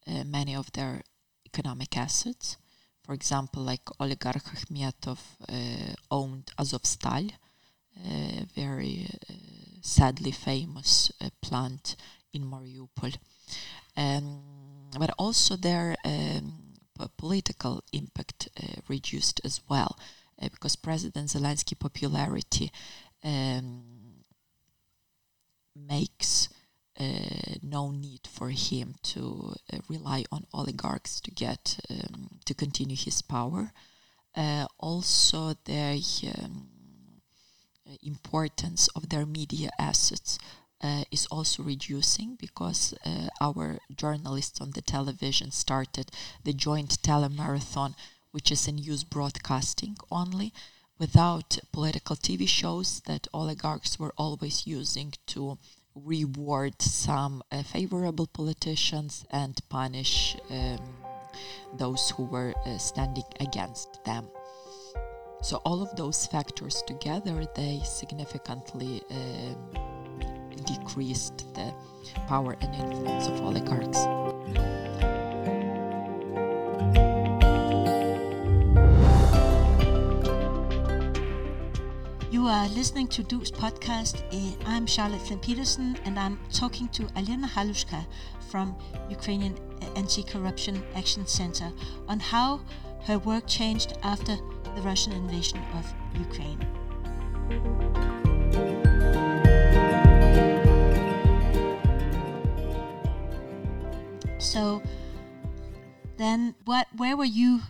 uh, 0.08 0.24
many 0.24 0.56
of 0.56 0.72
their 0.74 1.04
economic 1.46 1.98
assets. 1.98 2.58
For 3.04 3.14
example, 3.14 3.64
like 3.64 3.90
oligarch 4.00 4.44
Akhmetov 4.44 5.20
uh, 5.48 5.94
owned 6.12 6.52
Azovstal, 6.58 7.32
a 8.06 8.46
very 8.56 9.08
uh, 9.30 9.34
sadly 9.82 10.32
famous 10.32 11.12
plant 11.42 11.96
in 12.34 12.44
Mariupol. 12.44 13.16
But 14.98 15.14
also 15.18 15.56
their 15.56 15.96
um, 16.06 16.66
political 17.18 17.84
impact 17.92 18.50
uh, 18.62 18.82
reduced 18.88 19.42
as 19.44 19.62
well, 19.70 19.98
uh, 20.42 20.50
because 20.50 20.76
President 20.76 21.30
Zelensky 21.30 21.78
popularity 21.78 22.72
um, 23.24 23.84
makes 25.76 26.50
uh, 27.00 27.56
no 27.62 27.92
need 27.92 28.22
for 28.32 28.50
him 28.50 28.96
to 29.04 29.54
uh, 29.74 29.78
rely 29.90 30.24
on 30.32 30.46
oligarchs 30.54 31.20
to 31.20 31.32
get 31.32 31.78
um, 31.90 32.40
to 32.46 32.54
continue 32.54 32.96
his 32.96 33.22
power. 33.22 33.74
Uh, 34.36 34.66
also, 34.80 35.56
the 35.66 36.02
um, 36.38 36.68
importance 38.02 38.88
of 38.96 39.10
their 39.10 39.26
media 39.26 39.70
assets 39.80 40.38
is 41.12 41.26
also 41.28 41.64
reducing 41.64 42.36
because 42.36 42.94
uh, 43.06 43.28
our 43.42 43.80
journalists 43.96 44.62
on 44.62 44.72
the 44.72 44.82
television 44.82 45.52
started 45.52 46.12
the 46.44 46.54
joint 46.54 47.02
telemarathon, 47.02 47.96
which 48.32 48.52
is 48.52 48.68
a 48.68 48.72
news 48.72 49.04
broadcasting 49.04 49.96
only, 50.12 50.52
without 51.00 51.58
political 51.72 52.16
TV 52.16 52.48
shows 52.48 53.02
that 53.02 53.28
oligarchs 53.34 54.00
were 54.00 54.14
always 54.18 54.66
using 54.66 55.14
to 55.28 55.58
reward 55.96 56.82
some 56.82 57.42
uh, 57.52 57.64
favorable 57.64 58.28
politicians 58.28 59.26
and 59.32 59.62
punish 59.70 60.36
um, 60.50 60.80
those 61.78 62.12
who 62.12 62.26
were 62.26 62.54
uh, 62.66 62.78
standing 62.78 63.24
against 63.40 64.04
them. 64.04 64.28
So 65.42 65.58
all 65.66 65.82
of 65.82 65.96
those 65.96 66.26
factors 66.28 66.84
together, 66.88 67.46
they 67.56 67.82
significantly 67.86 69.04
um, 69.12 69.58
decreased 70.66 71.54
the 71.54 71.74
power 72.28 72.56
and 72.62 72.76
influence 72.76 73.28
of 73.28 73.42
oligarchs. 73.42 74.00
You 82.32 82.48
are 82.48 82.68
listening 82.70 83.08
to 83.08 83.24
Du's 83.24 83.52
podcast. 83.52 84.22
Eh, 84.32 84.54
I'm 84.66 84.86
Charlotte 84.86 85.22
Flindt 85.22 85.42
Pedersen, 85.42 85.98
and 86.06 86.20
I'm 86.20 86.40
talking 86.52 86.88
to 86.90 87.04
Alena 87.16 87.48
Halushka 87.48 88.06
from 88.50 88.76
Ukrainian 89.10 89.58
Anti-Corruption 89.96 90.84
Action 90.96 91.26
Center 91.26 91.72
on 92.08 92.20
how 92.20 92.62
her 93.06 93.18
work 93.20 93.48
changed 93.48 93.98
after 94.04 94.36
the 94.76 94.82
Russian 94.82 95.14
invasion 95.14 95.60
of 95.74 95.94
Ukraine. 96.20 98.25
So 104.46 104.82
then 106.18 106.56
what 106.66 106.88
where 106.96 107.18
were 107.18 107.26
you 107.42 107.62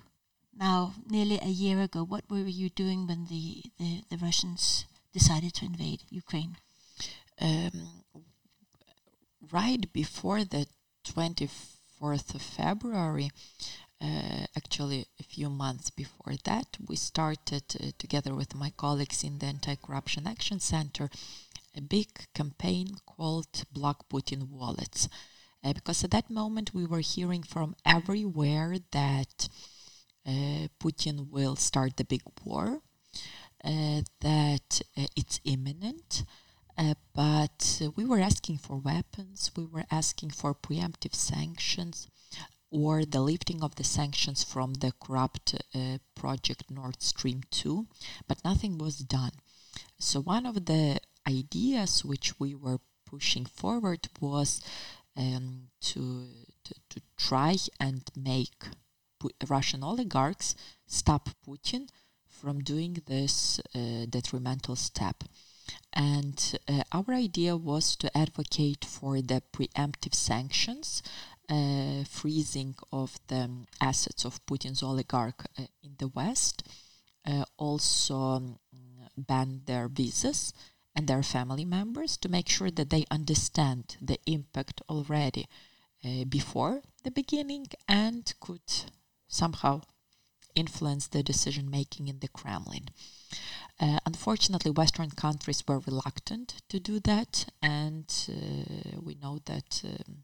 now 0.55 0.93
nearly 1.09 1.39
a 1.41 1.47
year 1.47 1.81
ago. 1.81 2.03
What 2.03 2.23
were 2.29 2.47
you 2.47 2.69
doing 2.69 3.07
when 3.07 3.25
the, 3.25 3.63
the, 3.77 4.03
the 4.09 4.17
Russians 4.17 4.85
decided 5.13 5.53
to 5.55 5.65
invade 5.65 6.03
Ukraine? 6.09 6.57
Um, 7.39 8.03
right 9.51 9.91
before 9.91 10.43
the 10.43 10.67
24th 11.05 12.35
of 12.35 12.41
February, 12.41 13.31
uh, 14.01 14.45
actually 14.55 15.07
a 15.19 15.23
few 15.23 15.49
months 15.49 15.89
before 15.89 16.35
that, 16.45 16.77
we 16.87 16.95
started 16.95 17.63
uh, 17.79 17.91
together 17.97 18.33
with 18.33 18.55
my 18.55 18.71
colleagues 18.77 19.23
in 19.23 19.39
the 19.39 19.47
Anti-Corruption 19.47 20.27
Action 20.27 20.59
Center 20.59 21.09
a 21.77 21.81
big 21.81 22.07
campaign 22.33 22.87
called 23.05 23.65
Block 23.73 24.07
Putin 24.09 24.49
Wallets. 24.49 25.09
Uh, 25.65 25.73
because 25.73 26.03
at 26.03 26.11
that 26.11 26.29
moment 26.29 26.75
we 26.75 26.85
were 26.85 26.99
hearing 26.99 27.41
from 27.41 27.75
everywhere 27.83 28.75
that 28.91 29.49
uh, 30.27 30.67
Putin 30.79 31.31
will 31.31 31.55
start 31.55 31.97
the 31.97 32.03
big 32.03 32.21
war, 32.43 32.81
uh, 33.63 34.01
that 34.21 34.81
uh, 34.95 35.07
it's 35.15 35.39
imminent. 35.43 36.23
but 37.15 37.81
we 37.95 38.05
were 38.05 38.19
asking 38.19 38.59
for 38.59 38.77
weapons, 38.77 39.49
we 39.57 39.65
were 39.65 39.85
asking 39.89 40.29
for 40.29 40.53
preemptive 40.53 41.15
sanctions, 41.15 42.07
or 42.69 43.05
the 43.05 43.21
lifting 43.21 43.63
of 43.63 43.75
the 43.75 43.83
sanctions 43.83 44.43
from 44.43 44.75
the 44.75 44.91
corrupt 44.99 45.55
uh, 45.73 45.97
project 46.13 46.69
Nord 46.69 47.01
Stream 47.01 47.41
2, 47.49 47.87
but 48.27 48.43
nothing 48.43 48.77
was 48.77 48.97
done. 48.97 49.31
So, 49.97 50.21
one 50.21 50.45
of 50.45 50.65
the 50.65 50.99
ideas 51.27 52.05
which 52.05 52.39
we 52.39 52.53
were 52.53 52.79
pushing 53.05 53.45
forward 53.45 54.09
was 54.19 54.61
um, 55.17 55.67
to, 55.81 56.27
to, 56.63 56.73
to 56.89 57.01
try 57.17 57.55
and 57.79 58.03
make 58.15 58.65
Russian 59.47 59.83
oligarchs 59.83 60.55
stop 60.87 61.29
Putin 61.47 61.87
from 62.27 62.59
doing 62.59 63.01
this 63.07 63.59
uh, 63.73 64.05
detrimental 64.09 64.75
step. 64.75 65.23
And 65.93 66.59
uh, 66.67 66.83
our 66.91 67.11
idea 67.13 67.55
was 67.55 67.95
to 67.97 68.15
advocate 68.15 68.85
for 68.85 69.21
the 69.21 69.41
preemptive 69.51 70.13
sanctions, 70.13 71.01
uh, 71.49 72.03
freezing 72.03 72.75
of 72.91 73.19
the 73.27 73.49
assets 73.81 74.25
of 74.25 74.45
Putin's 74.45 74.83
oligarch 74.83 75.45
uh, 75.57 75.63
in 75.81 75.95
the 75.97 76.09
West, 76.09 76.67
uh, 77.25 77.45
also 77.57 78.15
um, 78.15 78.59
ban 79.17 79.61
their 79.65 79.87
visas 79.87 80.53
and 80.95 81.07
their 81.07 81.23
family 81.23 81.65
members 81.65 82.17
to 82.17 82.29
make 82.29 82.49
sure 82.49 82.71
that 82.71 82.89
they 82.89 83.05
understand 83.11 83.97
the 84.01 84.19
impact 84.25 84.81
already 84.89 85.47
uh, 86.03 86.23
before 86.25 86.81
the 87.03 87.11
beginning 87.11 87.67
and 87.87 88.33
could 88.39 88.61
somehow 89.27 89.81
influence 90.55 91.07
the 91.07 91.21
decision 91.21 91.69
making 91.69 92.07
in 92.07 92.19
the 92.19 92.29
Kremlin. 92.29 92.87
Uh, 93.79 93.99
unfortunately, 94.05 94.71
Western 94.71 95.09
countries 95.09 95.63
were 95.67 95.79
reluctant 95.79 96.61
to 96.69 96.79
do 96.79 96.99
that, 97.01 97.45
and 97.61 98.05
uh, 98.29 99.01
we 99.01 99.15
know 99.15 99.39
that 99.45 99.81
um, 99.83 100.23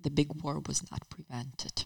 the 0.00 0.10
big 0.10 0.28
war 0.42 0.62
was 0.66 0.88
not 0.90 1.08
prevented. 1.10 1.84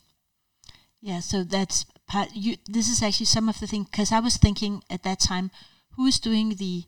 Yeah, 1.00 1.20
so 1.20 1.42
that's 1.42 1.86
part. 2.06 2.28
You, 2.34 2.56
this 2.68 2.88
is 2.88 3.02
actually 3.02 3.26
some 3.26 3.48
of 3.48 3.60
the 3.60 3.66
things 3.66 3.88
because 3.90 4.12
I 4.12 4.20
was 4.20 4.36
thinking 4.36 4.82
at 4.90 5.02
that 5.04 5.20
time, 5.20 5.50
who 5.96 6.06
is 6.06 6.20
doing 6.20 6.50
the 6.56 6.84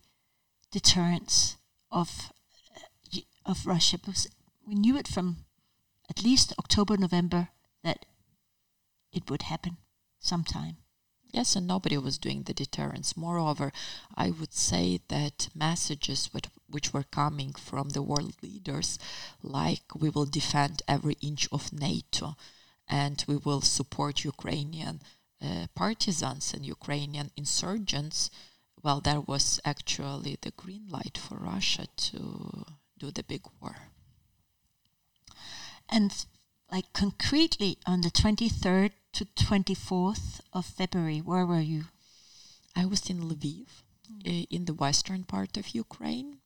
deterrence 0.78 1.56
of 1.90 2.08
of 3.46 3.66
Russia? 3.66 3.98
Because 3.98 4.26
we 4.66 4.74
knew 4.74 4.96
it 4.96 5.08
from 5.14 5.26
at 6.10 6.24
least 6.24 6.52
October, 6.58 6.96
November 6.96 7.42
that 7.82 8.06
it 9.12 9.30
would 9.30 9.42
happen 9.42 9.76
sometime. 10.18 10.76
Yes, 11.32 11.56
and 11.56 11.66
nobody 11.66 11.98
was 11.98 12.24
doing 12.24 12.42
the 12.42 12.54
deterrence. 12.54 13.16
Moreover, 13.16 13.72
I 14.14 14.30
would 14.30 14.54
say 14.54 15.00
that 15.08 15.48
messages 15.54 16.28
which, 16.32 16.48
which 16.68 16.92
were 16.92 17.16
coming 17.20 17.52
from 17.54 17.88
the 17.88 18.02
world 18.02 18.34
leaders, 18.42 18.98
like 19.42 19.86
we 20.02 20.08
will 20.10 20.26
defend 20.26 20.82
every 20.86 21.16
inch 21.20 21.48
of 21.50 21.72
NATO 21.72 22.36
and 22.86 23.24
we 23.26 23.36
will 23.36 23.62
support 23.62 24.24
Ukrainian 24.24 25.02
uh, 25.42 25.66
partisans 25.74 26.54
and 26.54 26.64
Ukrainian 26.64 27.30
insurgents, 27.36 28.30
well, 28.84 29.00
that 29.00 29.26
was 29.26 29.58
actually 29.64 30.36
the 30.42 30.50
green 30.50 30.86
light 30.90 31.16
for 31.16 31.36
Russia 31.38 31.86
to 31.96 32.66
do 32.98 33.10
the 33.10 33.22
big 33.22 33.40
war. 33.60 33.76
And 35.88 36.12
like 36.70 36.92
concretely 36.92 37.78
on 37.86 38.02
the 38.02 38.10
23rd 38.10 38.90
to 39.14 39.24
24th 39.24 40.40
of 40.52 40.66
February, 40.66 41.20
where 41.20 41.46
were 41.46 41.60
you? 41.60 41.84
I 42.76 42.84
was 42.84 43.08
in 43.08 43.20
Lviv, 43.22 43.68
mm. 44.12 44.42
uh, 44.42 44.46
in 44.50 44.66
the 44.66 44.74
western 44.74 45.24
part 45.24 45.56
of 45.56 45.74
Ukraine. 45.74 46.38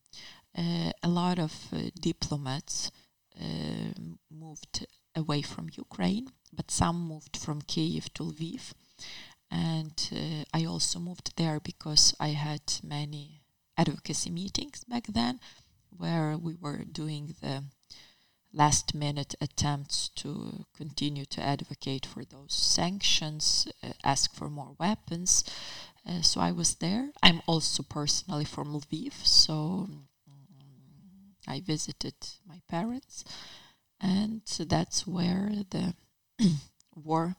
Uh, 0.57 0.91
a 1.03 1.09
lot 1.09 1.39
of 1.39 1.53
uh, 1.73 1.89
diplomats 1.99 2.91
moved 4.29 4.85
away 5.15 5.41
from 5.41 5.69
Ukraine, 5.73 6.27
but 6.53 6.71
some 6.71 7.07
moved 7.07 7.37
from 7.37 7.61
Kiev 7.61 8.13
to 8.15 8.23
Lviv. 8.23 8.73
And 9.51 10.45
I 10.53 10.65
also 10.65 10.99
moved 10.99 11.35
there 11.35 11.59
because 11.59 12.13
I 12.19 12.29
had 12.29 12.61
many 12.83 13.41
advocacy 13.77 14.29
meetings 14.29 14.83
back 14.83 15.07
then 15.07 15.39
where 15.95 16.37
we 16.37 16.55
were 16.55 16.83
doing 16.83 17.35
the 17.41 17.63
last 18.53 18.95
minute 18.95 19.35
attempts 19.39 20.09
to 20.09 20.65
continue 20.75 21.25
to 21.25 21.41
advocate 21.41 22.05
for 22.05 22.25
those 22.25 22.53
sanctions, 22.53 23.67
uh, 23.83 23.89
ask 24.03 24.33
for 24.33 24.49
more 24.49 24.75
weapons. 24.79 25.43
Uh, 26.07 26.21
so 26.21 26.41
I 26.41 26.51
was 26.51 26.75
there. 26.75 27.11
I'm 27.21 27.41
also 27.45 27.83
personally 27.83 28.45
from 28.45 28.73
Lviv, 28.73 29.13
so 29.25 29.87
um, 30.27 31.35
I 31.47 31.59
visited 31.59 32.15
my 32.47 32.61
parents, 32.67 33.23
and 33.99 34.41
that's 34.45 35.05
where 35.05 35.51
the 35.69 35.93
war, 36.95 37.35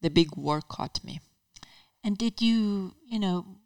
the 0.00 0.10
big 0.10 0.36
war, 0.36 0.60
caught 0.60 1.04
me. 1.04 1.20
And 2.04 2.16
did 2.16 2.40
you, 2.40 2.94
you 3.06 3.18
know, 3.18 3.58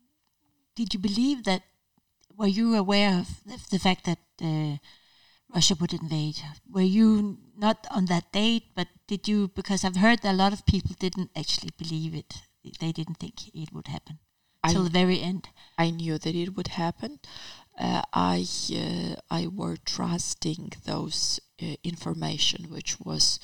did 0.74 0.94
you 0.94 1.00
believe 1.00 1.44
that? 1.44 1.62
Were 2.34 2.48
you 2.48 2.74
aware 2.74 3.18
of 3.18 3.28
the 3.70 3.78
fact 3.78 4.06
that 4.06 4.18
uh, 4.42 4.78
Russia 5.54 5.76
would 5.78 5.92
invade? 5.92 6.40
Were 6.68 6.80
you 6.80 7.38
not 7.56 7.86
on 7.90 8.06
that 8.06 8.32
date, 8.32 8.64
but 8.74 8.88
did 9.06 9.28
you? 9.28 9.48
Because 9.48 9.84
I've 9.84 9.96
heard 9.96 10.22
that 10.22 10.32
a 10.32 10.42
lot 10.42 10.52
of 10.52 10.64
people 10.66 10.96
didn't 10.98 11.30
actually 11.36 11.70
believe 11.76 12.14
it. 12.14 12.34
They 12.80 12.90
didn't 12.90 13.18
think 13.18 13.54
it 13.54 13.72
would 13.72 13.88
happen 13.88 14.18
till 14.68 14.84
the 14.84 14.90
very 14.90 15.20
end. 15.20 15.48
I 15.76 15.90
knew 15.90 16.18
that 16.18 16.34
it 16.34 16.56
would 16.56 16.68
happen. 16.68 17.20
Uh, 17.78 18.02
I 18.12 18.46
uh, 18.74 19.14
I 19.30 19.46
were 19.46 19.76
trusting 19.76 20.72
those 20.84 21.40
uh, 21.60 21.76
information 21.82 22.70
which 22.70 23.00
was 23.00 23.40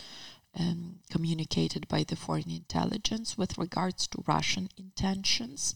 um, 0.58 1.00
communicated 1.10 1.88
by 1.88 2.04
the 2.04 2.16
foreign 2.16 2.50
intelligence 2.50 3.36
with 3.36 3.58
regards 3.58 4.06
to 4.08 4.24
Russian 4.26 4.68
intentions, 4.76 5.74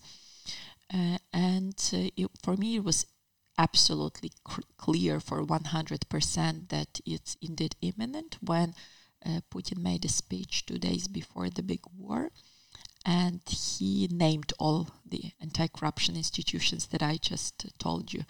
uh, 0.92 1.18
and 1.32 1.74
uh, 1.92 2.11
it, 2.16 2.30
for 2.42 2.56
me 2.56 2.76
it 2.76 2.85
was 2.85 3.06
absolutely 3.58 4.32
cr- 4.44 4.61
clear 4.76 5.20
for 5.20 5.44
100% 5.44 6.68
that 6.68 7.00
it's 7.04 7.37
indeed 7.40 7.76
imminent 7.80 8.38
when 8.40 8.74
uh, 9.24 9.40
Putin 9.50 9.78
made 9.78 10.04
a 10.04 10.08
speech 10.08 10.66
two 10.66 10.78
days 10.78 11.08
before 11.08 11.48
the 11.50 11.62
big 11.62 11.80
war. 11.96 12.30
And 13.04 13.40
he 13.46 14.08
named 14.11 14.52
all 14.58 14.88
the 15.04 15.32
anti-corruption 15.40 16.16
institutions 16.16 16.87
that 16.87 17.02
I 17.02 17.16
just 17.16 17.66
told 17.78 18.12
you 18.12 18.24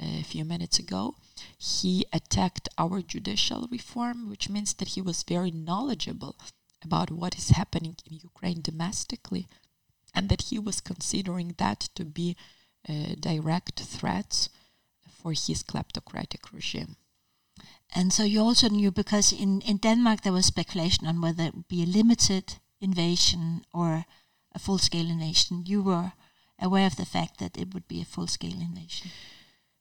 a 0.00 0.22
few 0.22 0.44
minutes 0.44 0.78
ago. 0.78 1.16
He 1.58 2.06
attacked 2.12 2.68
our 2.78 3.02
judicial 3.02 3.68
reform, 3.70 4.28
which 4.28 4.48
means 4.48 4.74
that 4.74 4.88
he 4.88 5.02
was 5.02 5.22
very 5.22 5.50
knowledgeable 5.50 6.36
about 6.82 7.10
what 7.10 7.38
is 7.38 7.50
happening 7.50 7.96
in 8.06 8.18
Ukraine 8.22 8.60
domestically, 8.60 9.46
and 10.14 10.28
that 10.28 10.42
he 10.42 10.58
was 10.58 10.80
considering 10.80 11.54
that 11.58 11.88
to 11.94 12.04
be 12.04 12.36
uh, 12.88 13.14
direct 13.18 13.80
threats 13.80 14.48
for 15.10 15.32
his 15.32 15.62
kleptocratic 15.62 16.52
regime. 16.52 16.96
And 17.94 18.12
so 18.12 18.24
you 18.24 18.40
also 18.40 18.68
knew 18.68 18.90
because 18.90 19.32
in, 19.32 19.60
in 19.62 19.78
Denmark 19.78 20.22
there 20.22 20.32
was 20.32 20.46
speculation 20.46 21.06
on 21.06 21.20
whether 21.20 21.44
it 21.44 21.54
would 21.54 21.68
be 21.68 21.82
a 21.82 21.86
limited 21.86 22.56
invasion 22.80 23.64
or 23.72 24.04
a 24.52 24.58
full 24.58 24.78
scale 24.78 25.08
invasion. 25.08 25.64
You 25.66 25.82
were 25.82 26.12
aware 26.60 26.86
of 26.86 26.96
the 26.96 27.06
fact 27.06 27.38
that 27.38 27.56
it 27.56 27.72
would 27.72 27.88
be 27.88 28.00
a 28.00 28.04
full 28.04 28.26
scale 28.26 28.60
invasion. 28.60 29.10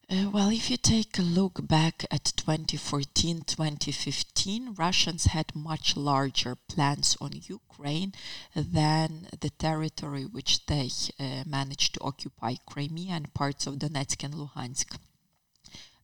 Uh, 0.10 0.30
well, 0.32 0.50
if 0.50 0.70
you 0.70 0.76
take 0.78 1.18
a 1.18 1.22
look 1.22 1.66
back 1.66 2.06
at 2.12 2.34
2014 2.36 3.42
2015, 3.48 4.76
Russians 4.78 5.26
had 5.28 5.56
much 5.56 5.96
larger 5.96 6.56
plans 6.56 7.16
on 7.22 7.32
Ukraine 7.48 8.13
than 8.54 9.28
the 9.39 9.50
territory 9.52 10.24
which 10.24 10.66
they 10.66 10.89
uh, 11.20 11.44
managed 11.46 11.94
to 11.94 12.02
occupy 12.02 12.56
Crimea 12.66 13.13
and 13.13 13.34
parts 13.34 13.66
of 13.66 13.76
Donetsk 13.76 14.24
and 14.24 14.34
Luhansk 14.34 14.98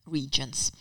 regions. 0.05 0.71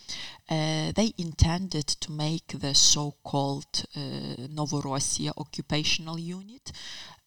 Uh, 0.49 0.93
they 0.93 1.13
intended 1.19 1.87
to 1.87 2.13
make 2.13 2.47
the 2.49 2.75
so-called 2.75 3.85
uh, 3.97 4.01
Novorossiya 4.49 5.33
occupational 5.37 6.19
unit 6.19 6.73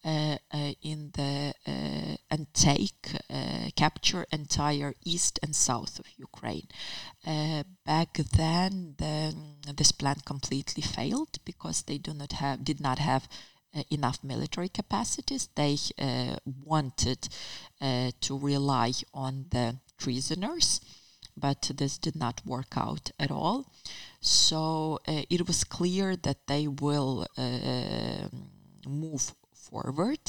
uh, 0.04 0.36
uh, 0.52 0.72
in 0.82 1.10
the 1.14 1.54
uh, 1.66 2.16
and 2.32 2.46
take 2.54 3.02
capture 3.76 4.24
entire 4.32 4.94
east 5.04 5.38
and 5.42 5.54
south 5.54 5.98
of 5.98 6.06
Ukraine. 6.16 6.68
back 7.84 8.12
then, 8.14 8.94
the, 8.96 9.34
this 9.76 9.92
plan 9.92 10.18
completely 10.24 10.82
failed 10.82 11.32
because 11.44 11.82
they 11.82 11.98
do 11.98 12.12
not 12.14 12.32
have 12.32 12.64
did 12.64 12.80
not 12.80 12.98
have 12.98 13.28
uh, 13.74 13.82
enough 13.90 14.22
military 14.22 14.68
capacities. 14.68 15.48
They 15.54 15.78
uh, 15.98 16.36
wanted 16.62 17.30
uh, 17.80 18.10
to 18.20 18.38
rely 18.38 18.92
on 19.14 19.46
the 19.48 19.78
prisoners, 19.96 20.82
but 21.38 21.70
this 21.74 21.96
did 21.96 22.14
not 22.14 22.42
work 22.44 22.76
out 22.76 23.12
at 23.18 23.30
all. 23.30 23.72
So 24.20 24.98
it 25.06 25.48
was 25.48 25.64
clear 25.64 26.16
that 26.16 26.46
they 26.48 26.68
will 26.68 27.26
move 28.86 29.34
forward. 29.72 30.20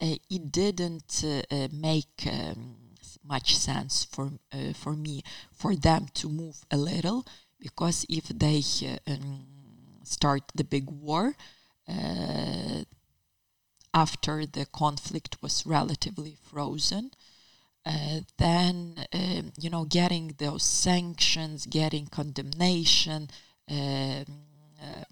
Uh, 0.00 0.16
it 0.30 0.52
didn't 0.52 1.24
uh, 1.24 1.42
uh, 1.50 1.68
make 1.72 2.26
um, 2.26 2.76
much 3.24 3.56
sense 3.56 4.04
for 4.04 4.30
for 4.74 4.94
me 4.94 5.22
for 5.52 5.74
them 5.74 6.06
to 6.14 6.28
move 6.28 6.56
a 6.70 6.76
little 6.76 7.26
because 7.58 8.06
if 8.08 8.26
they 8.28 8.62
um, 9.08 9.46
start 10.04 10.42
the 10.54 10.62
big 10.62 10.88
war 10.88 11.34
after 13.92 14.44
the 14.44 14.66
conflict 14.66 15.38
was 15.42 15.66
relatively 15.66 16.36
frozen, 16.50 17.10
uh, 17.86 18.20
then 18.36 19.06
uh, 19.12 19.42
you 19.58 19.70
know 19.70 19.84
getting 19.84 20.34
those 20.38 20.64
sanctions, 20.64 21.66
getting 21.66 22.06
condemnation, 22.06 23.30
um, 23.70 24.26
uh, 24.82 25.04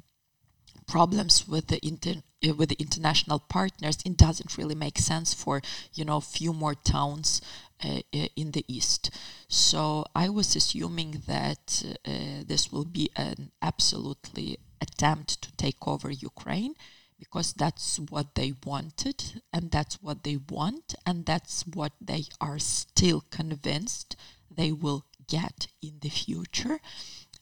problems 0.86 1.48
with 1.48 1.68
the 1.68 1.78
inter- 1.86 2.10
uh, 2.12 2.33
with 2.52 2.68
the 2.70 2.76
international 2.78 3.38
partners, 3.38 3.98
it 4.04 4.16
doesn't 4.16 4.56
really 4.58 4.74
make 4.74 4.98
sense 4.98 5.34
for 5.34 5.62
you 5.94 6.04
know 6.04 6.18
a 6.18 6.32
few 6.38 6.52
more 6.52 6.74
towns 6.74 7.40
uh, 7.84 8.00
in 8.12 8.52
the 8.52 8.64
east. 8.68 9.10
So 9.48 10.04
I 10.14 10.28
was 10.28 10.56
assuming 10.56 11.22
that 11.26 11.82
uh, 12.06 12.44
this 12.46 12.72
will 12.72 12.84
be 12.84 13.10
an 13.16 13.50
absolutely 13.62 14.58
attempt 14.80 15.42
to 15.42 15.56
take 15.56 15.86
over 15.86 16.10
Ukraine 16.10 16.74
because 17.18 17.52
that's 17.52 17.98
what 17.98 18.34
they 18.34 18.52
wanted 18.64 19.42
and 19.52 19.70
that's 19.70 20.02
what 20.02 20.24
they 20.24 20.38
want 20.48 20.94
and 21.06 21.24
that's 21.24 21.66
what 21.66 21.92
they 22.00 22.24
are 22.40 22.58
still 22.58 23.24
convinced 23.30 24.16
they 24.50 24.72
will 24.72 25.04
get 25.26 25.68
in 25.82 25.94
the 26.00 26.08
future. 26.08 26.80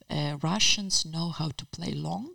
Uh, 0.09 0.37
Russians 0.43 1.05
know 1.05 1.31
how 1.31 1.51
to 1.57 1.67
play 1.67 1.93
long 1.93 2.35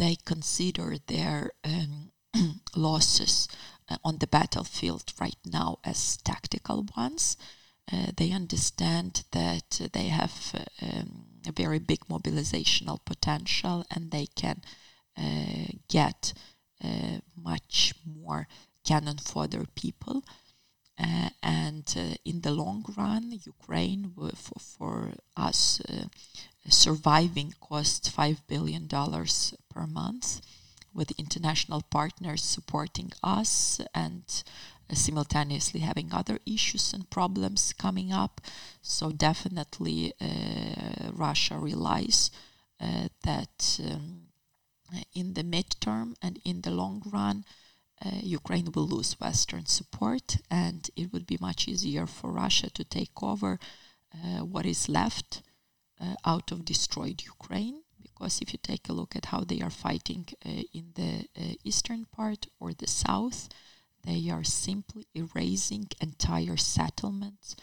they 0.00 0.16
consider 0.24 0.96
their 1.06 1.52
um, 1.64 2.10
losses 2.76 3.48
uh, 3.88 3.96
on 4.04 4.18
the 4.18 4.26
battlefield 4.26 5.12
right 5.20 5.36
now 5.44 5.78
as 5.84 6.16
tactical 6.18 6.86
ones. 6.96 7.36
Uh, 7.92 8.06
they 8.16 8.30
understand 8.32 9.24
that 9.32 9.80
they 9.92 10.08
have 10.08 10.54
um, 10.80 11.24
a 11.46 11.52
very 11.52 11.78
big 11.78 12.00
mobilizational 12.08 12.98
potential 13.04 13.84
and 13.90 14.10
they 14.10 14.26
can 14.26 14.62
uh, 15.18 15.72
get 15.88 16.32
uh, 16.82 17.18
much 17.36 17.92
more 18.06 18.46
cannon 18.84 19.18
fodder 19.18 19.64
people. 19.74 20.24
Uh, 21.00 21.30
and 21.42 21.94
uh, 21.96 22.14
in 22.24 22.42
the 22.42 22.50
long 22.50 22.84
run, 22.96 23.40
Ukraine, 23.44 24.12
for, 24.34 24.60
for 24.60 25.12
us, 25.36 25.80
uh, 25.88 26.04
surviving 26.68 27.54
costs 27.60 28.10
$5 28.10 28.38
billion 28.46 28.86
per 28.86 29.86
month, 29.86 30.40
with 30.92 31.12
international 31.12 31.82
partners 31.90 32.42
supporting 32.42 33.12
us 33.22 33.80
and 33.94 34.24
uh, 34.90 34.94
simultaneously 34.94 35.80
having 35.80 36.12
other 36.12 36.38
issues 36.44 36.92
and 36.92 37.08
problems 37.08 37.72
coming 37.72 38.12
up. 38.12 38.40
So, 38.82 39.10
definitely, 39.10 40.12
uh, 40.20 41.12
Russia 41.12 41.58
relies 41.58 42.30
uh, 42.78 43.08
that 43.24 43.80
um, 43.90 44.22
in 45.14 45.34
the 45.34 45.44
midterm 45.44 46.14
and 46.20 46.40
in 46.44 46.60
the 46.60 46.70
long 46.70 47.02
run, 47.10 47.44
uh, 48.04 48.10
Ukraine 48.22 48.72
will 48.74 48.86
lose 48.86 49.20
Western 49.20 49.66
support, 49.66 50.38
and 50.50 50.90
it 50.96 51.12
would 51.12 51.26
be 51.26 51.38
much 51.40 51.68
easier 51.68 52.06
for 52.06 52.32
Russia 52.32 52.70
to 52.70 52.84
take 52.84 53.22
over 53.22 53.58
uh, 54.14 54.44
what 54.44 54.66
is 54.66 54.88
left 54.88 55.42
uh, 56.00 56.14
out 56.24 56.50
of 56.50 56.64
destroyed 56.64 57.22
Ukraine. 57.22 57.82
Because 58.02 58.40
if 58.40 58.52
you 58.52 58.58
take 58.62 58.88
a 58.88 58.92
look 58.92 59.14
at 59.14 59.26
how 59.26 59.40
they 59.40 59.60
are 59.60 59.70
fighting 59.70 60.26
uh, 60.44 60.62
in 60.72 60.92
the 60.94 61.26
uh, 61.36 61.54
eastern 61.64 62.06
part 62.06 62.46
or 62.58 62.72
the 62.72 62.86
south, 62.86 63.48
they 64.04 64.30
are 64.30 64.44
simply 64.44 65.06
erasing 65.14 65.88
entire 66.00 66.56
settlements 66.56 67.54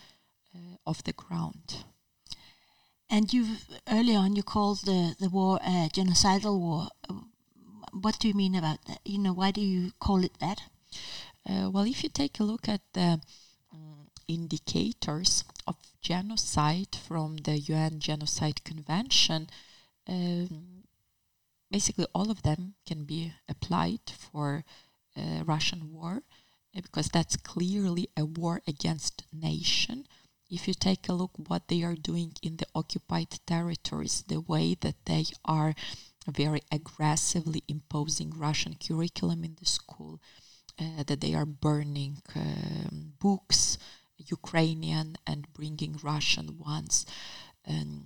uh, 0.56 0.78
of 0.86 1.04
the 1.04 1.14
ground. 1.14 1.84
And 3.10 3.32
you 3.34 3.46
early 3.90 4.16
on 4.16 4.36
you 4.36 4.44
called 4.44 4.82
the, 4.82 5.16
the 5.20 5.30
war 5.30 5.60
a 5.64 5.90
genocidal 5.90 6.60
war 6.60 6.90
what 7.92 8.20
do 8.20 8.28
you 8.28 8.34
mean 8.34 8.56
about 8.56 8.86
that? 8.86 9.00
You 9.06 9.20
know, 9.20 9.34
why 9.34 9.52
do 9.52 9.62
you 9.62 9.92
call 10.00 10.24
it 10.24 10.40
that? 10.40 10.62
Uh, 11.48 11.70
well, 11.70 11.86
if 11.86 12.04
you 12.04 12.10
take 12.10 12.40
a 12.40 12.44
look 12.44 12.68
at 12.68 12.82
the 12.94 13.22
um, 13.74 14.08
indicators 14.28 15.44
of 15.66 15.76
genocide 16.02 16.96
from 16.96 17.38
the 17.38 17.58
UN 17.58 18.00
Genocide 18.00 18.64
Convention, 18.64 19.50
um, 20.08 20.84
basically 21.72 22.08
all 22.14 22.32
of 22.32 22.44
them 22.44 22.76
can 22.86 23.04
be 23.04 23.34
applied 23.48 24.02
for 24.10 24.64
uh, 25.16 25.44
Russian 25.46 25.92
war 25.94 26.24
uh, 26.76 26.82
because 26.82 27.10
that's 27.10 27.38
clearly 27.38 28.10
a 28.18 28.26
war 28.26 28.62
against 28.68 29.24
nation. 29.32 30.06
If 30.50 30.68
you 30.68 30.74
take 30.74 31.10
a 31.10 31.14
look 31.14 31.32
what 31.48 31.68
they 31.68 31.84
are 31.84 31.96
doing 31.96 32.34
in 32.42 32.58
the 32.58 32.68
occupied 32.74 33.40
territories, 33.46 34.24
the 34.28 34.40
way 34.40 34.76
that 34.82 34.96
they 35.06 35.26
are 35.44 35.76
very 36.28 36.62
aggressively 36.72 37.64
imposing 37.68 38.32
Russian 38.32 38.76
curriculum 38.76 39.44
in 39.44 39.56
the 39.60 39.66
school, 39.66 40.20
uh, 40.80 41.04
that 41.06 41.22
they 41.22 41.34
are 41.34 41.46
burning 41.46 42.18
um, 42.36 43.14
books, 43.20 43.78
Ukrainian, 44.18 45.18
and 45.26 45.52
bringing 45.54 45.98
Russian 46.04 46.60
ones. 46.60 47.06
Um, 47.68 48.06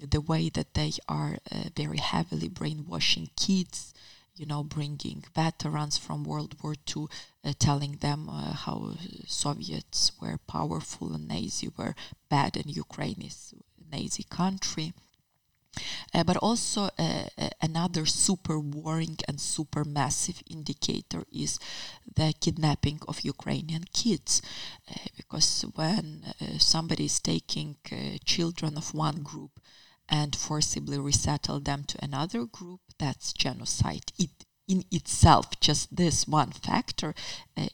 the 0.00 0.20
way 0.20 0.48
that 0.50 0.74
they 0.74 0.92
are 1.08 1.38
uh, 1.50 1.64
very 1.74 1.98
heavily 1.98 2.48
brainwashing 2.48 3.30
kids, 3.36 3.92
you 4.36 4.46
know, 4.46 4.62
bringing 4.62 5.24
veterans 5.34 5.98
from 5.98 6.24
World 6.24 6.54
War 6.62 6.74
II, 6.96 7.06
uh, 7.44 7.52
telling 7.58 7.96
them 7.96 8.28
uh, 8.28 8.52
how 8.52 8.94
Soviets 9.26 10.12
were 10.20 10.38
powerful 10.46 11.12
and 11.12 11.26
Nazi 11.28 11.70
were 11.76 11.96
bad 12.28 12.56
and 12.56 12.74
Ukraine 12.74 13.22
is 13.22 13.54
a 13.54 13.96
Nazi 13.96 14.22
country. 14.24 14.92
Uh, 16.14 16.24
but 16.24 16.36
also 16.36 16.88
uh, 16.98 17.24
uh, 17.38 17.48
another 17.60 18.06
super 18.06 18.58
worrying 18.58 19.18
and 19.28 19.40
super 19.40 19.84
massive 19.84 20.42
indicator 20.50 21.24
is 21.30 21.58
the 22.14 22.32
kidnapping 22.40 23.00
of 23.06 23.20
Ukrainian 23.20 23.84
kids, 23.92 24.42
uh, 24.90 24.94
because 25.16 25.62
when 25.74 26.34
uh, 26.40 26.58
somebody 26.58 27.04
is 27.04 27.20
taking 27.20 27.76
uh, 27.92 28.18
children 28.24 28.76
of 28.76 28.94
one 28.94 29.22
group 29.22 29.60
and 30.08 30.34
forcibly 30.34 30.98
resettle 30.98 31.60
them 31.60 31.84
to 31.84 32.02
another 32.02 32.46
group, 32.46 32.80
that's 32.98 33.32
genocide. 33.32 34.12
It 34.18 34.30
in 34.66 34.84
itself, 34.90 35.58
just 35.60 35.96
this 35.96 36.28
one 36.28 36.50
factor 36.50 37.14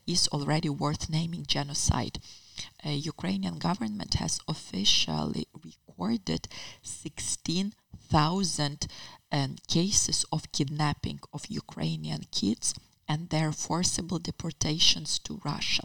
is 0.07 0.29
already 0.29 0.69
worth 0.69 1.11
naming 1.11 1.45
genocide. 1.45 2.21
Ukrainian 2.85 3.59
government 3.59 4.15
has 4.15 4.39
officially 4.47 5.49
recorded 5.65 6.47
16 6.83 7.75
thousand 8.09 8.87
um, 9.33 9.57
cases 9.69 10.25
of 10.33 10.53
kidnapping 10.53 11.21
of 11.33 11.47
Ukrainian 11.49 12.23
kids 12.31 12.75
and 13.09 13.29
their 13.29 13.53
forcible 13.53 14.19
deportations 14.19 15.19
to 15.19 15.41
Russia. 15.45 15.85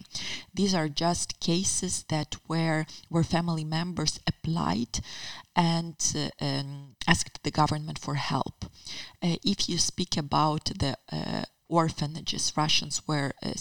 These 0.53 0.73
are 0.73 0.87
just 0.87 1.39
cases 1.39 2.05
that 2.09 2.35
were 2.47 2.85
where 3.09 3.23
family 3.23 3.65
members 3.65 4.19
applied 4.27 4.99
and 5.55 5.95
uh, 6.15 6.45
um, 6.45 6.95
asked 7.07 7.43
the 7.43 7.51
government 7.51 7.99
for 7.99 8.15
help. 8.15 8.65
Uh, 9.21 9.35
if 9.43 9.67
you 9.69 9.77
speak 9.77 10.15
about 10.17 10.65
the 10.65 10.97
uh, 11.11 11.43
orphanages, 11.67 12.53
Russians 12.55 13.01
were 13.07 13.33
uh, 13.43 13.51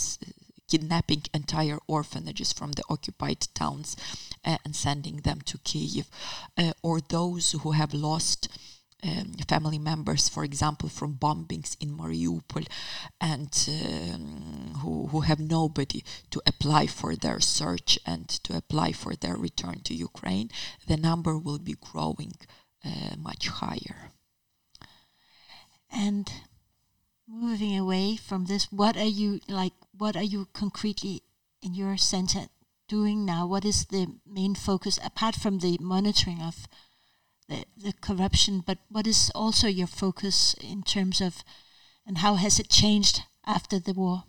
kidnapping 0.69 1.23
entire 1.35 1.79
orphanages 1.87 2.53
from 2.53 2.73
the 2.73 2.85
occupied 2.89 3.49
towns 3.55 3.97
uh, 4.45 4.59
and 4.65 4.77
sending 4.77 5.17
them 5.19 5.41
to 5.43 5.59
Kiev, 5.59 6.09
uh, 6.57 6.73
or 6.83 7.01
those 7.01 7.53
who 7.53 7.73
have 7.73 7.95
lost. 7.95 8.49
Um, 9.01 9.35
family 9.49 9.79
members, 9.79 10.29
for 10.29 10.43
example, 10.43 10.89
from 10.89 11.15
bombings 11.15 11.77
in 11.81 11.97
Mariupol, 11.97 12.67
and 13.21 13.53
um, 13.69 14.75
who, 14.81 15.07
who 15.07 15.21
have 15.21 15.39
nobody 15.39 16.03
to 16.33 16.43
apply 16.45 16.89
for 16.89 17.15
their 17.15 17.39
search 17.39 17.97
and 18.05 18.29
to 18.29 18.57
apply 18.57 18.91
for 18.91 19.15
their 19.15 19.37
return 19.37 19.83
to 19.85 19.95
Ukraine, 19.95 20.51
the 20.89 20.97
number 20.97 21.39
will 21.39 21.61
be 21.61 21.77
growing 21.81 22.33
uh, 22.85 23.15
much 23.17 23.47
higher. 23.47 24.11
And 25.93 26.31
moving 27.29 27.79
away 27.79 28.17
from 28.17 28.47
this, 28.47 28.73
what 28.73 28.97
are 28.97 29.05
you 29.05 29.41
like? 29.49 29.78
What 29.99 30.17
are 30.17 30.23
you 30.23 30.49
concretely 30.53 31.23
in 31.63 31.75
your 31.75 31.97
center 31.97 32.47
doing 32.89 33.27
now? 33.27 33.47
What 33.47 33.65
is 33.65 33.87
the 33.87 34.07
main 34.27 34.55
focus 34.55 34.99
apart 35.05 35.35
from 35.35 35.59
the 35.59 35.77
monitoring 35.81 36.41
of 36.41 36.67
the, 37.49 37.65
the 37.77 37.93
corruption? 38.01 38.63
But 38.65 38.79
what 38.89 39.07
is 39.07 39.31
also 39.35 39.67
your 39.67 39.87
focus 39.87 40.55
in 40.61 40.83
terms 40.83 41.21
of, 41.21 41.43
and 42.07 42.19
how 42.19 42.37
has 42.37 42.59
it 42.59 42.71
changed 42.71 43.23
after 43.45 43.79
the 43.79 43.93
war? 43.93 44.25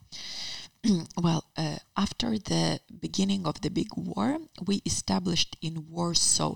well, 1.18 1.44
uh, 1.58 1.78
after 1.98 2.38
the 2.38 2.80
beginning 3.02 3.46
of 3.46 3.60
the 3.62 3.70
big 3.70 3.89
war, 3.98 4.39
we 4.65 4.82
established 4.86 5.58
in 5.62 5.89
Warsaw 5.89 6.56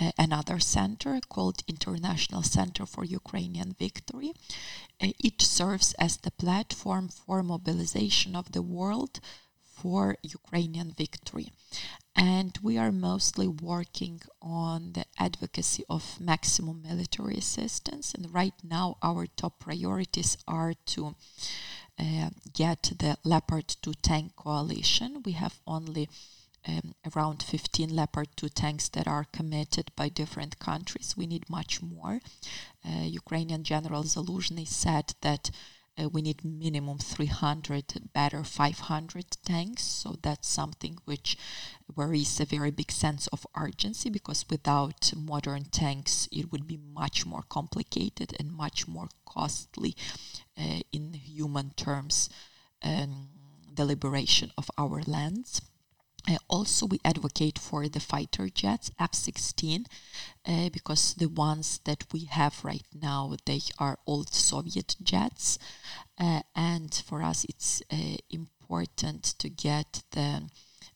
uh, 0.00 0.10
another 0.18 0.58
center 0.58 1.20
called 1.28 1.62
International 1.68 2.42
Center 2.42 2.86
for 2.86 3.04
Ukrainian 3.04 3.74
Victory. 3.78 4.32
Uh, 5.00 5.12
it 5.22 5.40
serves 5.40 5.92
as 5.94 6.16
the 6.16 6.32
platform 6.32 7.08
for 7.08 7.42
mobilization 7.42 8.34
of 8.34 8.50
the 8.50 8.62
world 8.62 9.20
for 9.62 10.16
Ukrainian 10.22 10.92
victory. 10.92 11.52
And 12.16 12.58
we 12.62 12.78
are 12.78 12.92
mostly 12.92 13.48
working 13.48 14.20
on 14.40 14.92
the 14.92 15.06
advocacy 15.18 15.84
of 15.88 16.20
maximum 16.20 16.82
military 16.82 17.36
assistance. 17.36 18.12
And 18.14 18.34
right 18.34 18.54
now, 18.62 18.96
our 19.02 19.26
top 19.26 19.60
priorities 19.60 20.36
are 20.46 20.74
to 20.94 21.14
get 22.52 22.92
the 22.98 23.16
Leopard 23.24 23.68
2 23.82 23.94
tank 24.02 24.36
coalition. 24.36 25.22
We 25.24 25.32
have 25.32 25.60
only 25.66 26.08
um, 26.66 26.94
around 27.14 27.42
15 27.42 27.94
Leopard 27.94 28.28
2 28.36 28.48
tanks 28.48 28.88
that 28.90 29.08
are 29.08 29.26
committed 29.32 29.90
by 29.96 30.08
different 30.08 30.58
countries. 30.58 31.14
We 31.16 31.26
need 31.26 31.50
much 31.50 31.82
more. 31.82 32.20
Uh, 32.84 33.02
Ukrainian 33.02 33.64
General 33.64 34.04
Zaluzhny 34.04 34.66
said 34.66 35.14
that 35.22 35.50
uh, 36.00 36.08
we 36.08 36.22
need 36.22 36.44
minimum 36.44 36.98
300, 36.98 38.12
better 38.14 38.44
500 38.44 39.24
tanks. 39.44 39.82
So 39.82 40.16
that's 40.22 40.48
something 40.48 40.98
which 41.04 41.36
is 41.98 42.40
a 42.40 42.44
very 42.44 42.70
big 42.70 42.90
sense 42.90 43.26
of 43.28 43.46
urgency 43.56 44.08
because 44.10 44.44
without 44.48 45.12
modern 45.16 45.64
tanks, 45.64 46.28
it 46.32 46.50
would 46.50 46.66
be 46.66 46.78
much 46.78 47.26
more 47.26 47.44
complicated 47.48 48.34
and 48.38 48.52
much 48.52 48.88
more 48.88 49.08
costly 49.26 49.94
uh, 50.58 50.80
in 50.92 51.12
human 51.14 51.70
terms. 51.76 52.30
Um, 52.82 53.28
the 53.74 53.84
liberation 53.84 54.50
of 54.58 54.70
our 54.76 55.02
lands. 55.06 55.62
Uh, 56.28 56.36
also, 56.48 56.86
we 56.86 57.00
advocate 57.04 57.58
for 57.58 57.88
the 57.88 57.98
fighter 57.98 58.48
jets 58.48 58.90
F-16 58.98 59.86
uh, 60.46 60.68
because 60.70 61.14
the 61.14 61.28
ones 61.28 61.80
that 61.84 62.04
we 62.12 62.24
have 62.26 62.64
right 62.64 62.86
now 62.94 63.34
they 63.44 63.60
are 63.78 63.98
old 64.06 64.32
Soviet 64.32 64.94
jets, 65.02 65.58
uh, 66.18 66.42
and 66.54 66.94
for 66.94 67.22
us 67.22 67.44
it's 67.48 67.82
uh, 67.92 68.16
important 68.30 69.24
to 69.38 69.48
get 69.48 70.02
the 70.12 70.42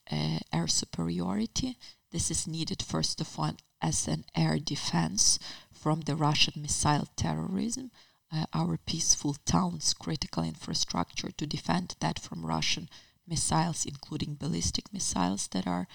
uh, 0.09 0.39
air 0.53 0.67
superiority. 0.67 1.77
This 2.11 2.31
is 2.31 2.47
needed 2.47 2.81
first 2.81 3.19
of 3.19 3.37
all 3.37 3.55
as 3.81 4.07
an 4.07 4.23
air 4.33 4.57
defense 4.59 5.39
from 5.71 6.01
the 6.01 6.15
Russian 6.15 6.61
missile 6.61 7.07
terrorism. 7.17 7.91
Uh, 8.33 8.45
our 8.53 8.77
peaceful 8.77 9.35
towns, 9.45 9.93
critical 9.93 10.43
infrastructure 10.43 11.31
to 11.31 11.47
defend 11.47 11.95
that 11.99 12.19
from 12.19 12.45
Russian 12.45 12.89
missiles, 13.27 13.85
including 13.85 14.35
ballistic 14.35 14.91
missiles 14.93 15.47
that 15.49 15.67
are 15.67 15.87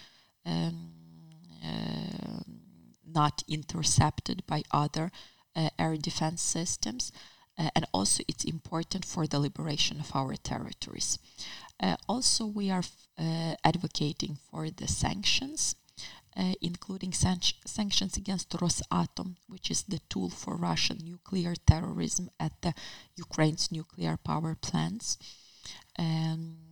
um, 0.44 0.90
uh, 1.64 2.40
not 3.06 3.42
intercepted 3.48 4.44
by 4.46 4.62
other 4.70 5.10
uh, 5.54 5.70
air 5.78 5.96
defense 5.96 6.42
systems. 6.42 7.12
Uh, 7.58 7.68
and 7.74 7.86
also, 7.92 8.22
it's 8.28 8.44
important 8.44 9.04
for 9.04 9.26
the 9.26 9.38
liberation 9.38 10.00
of 10.00 10.10
our 10.14 10.34
territories. 10.36 11.18
Uh, 11.80 11.96
also, 12.08 12.46
we 12.46 12.70
are 12.70 12.84
uh, 13.18 13.54
advocating 13.64 14.38
for 14.50 14.70
the 14.70 14.88
sanctions. 14.88 15.76
Uh, 16.34 16.54
including 16.62 17.12
san- 17.12 17.38
sanctions 17.66 18.16
against 18.16 18.48
Rosatom, 18.52 19.36
which 19.48 19.70
is 19.70 19.82
the 19.82 20.00
tool 20.08 20.30
for 20.30 20.56
Russian 20.56 20.96
nuclear 21.04 21.54
terrorism 21.66 22.30
at 22.40 22.52
the 22.62 22.72
Ukraine's 23.16 23.70
nuclear 23.70 24.16
power 24.16 24.54
plants. 24.54 25.18
Um, 25.98 26.71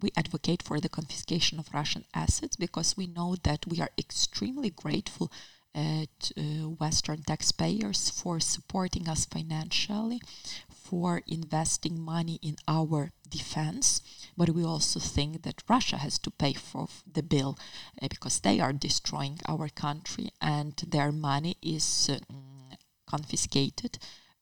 we 0.00 0.10
advocate 0.16 0.62
for 0.62 0.80
the 0.80 0.88
confiscation 0.88 1.58
of 1.58 1.72
Russian 1.74 2.04
assets 2.14 2.56
because 2.56 2.96
we 2.96 3.06
know 3.06 3.36
that 3.42 3.66
we 3.66 3.80
are 3.80 3.90
extremely 3.98 4.70
grateful 4.70 5.30
uh, 5.74 6.06
to 6.20 6.34
uh, 6.36 6.68
Western 6.70 7.22
taxpayers 7.22 8.10
for 8.10 8.40
supporting 8.40 9.08
us 9.08 9.26
financially, 9.26 10.20
for 10.68 11.22
investing 11.26 12.00
money 12.00 12.38
in 12.42 12.56
our 12.66 13.12
defense. 13.28 14.00
But 14.36 14.50
we 14.50 14.64
also 14.64 14.98
think 14.98 15.42
that 15.42 15.62
Russia 15.68 15.98
has 15.98 16.18
to 16.20 16.30
pay 16.30 16.54
for 16.54 16.88
the 17.10 17.22
bill 17.22 17.58
uh, 18.02 18.08
because 18.08 18.40
they 18.40 18.60
are 18.60 18.72
destroying 18.72 19.38
our 19.46 19.68
country 19.68 20.30
and 20.40 20.74
their 20.76 21.12
money 21.12 21.56
is 21.62 22.10
uh, 22.10 22.18
confiscated 23.06 23.98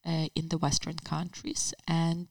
uh, 0.06 0.28
in 0.34 0.48
the 0.48 0.58
Western 0.58 0.96
countries. 0.96 1.74
And 1.88 2.28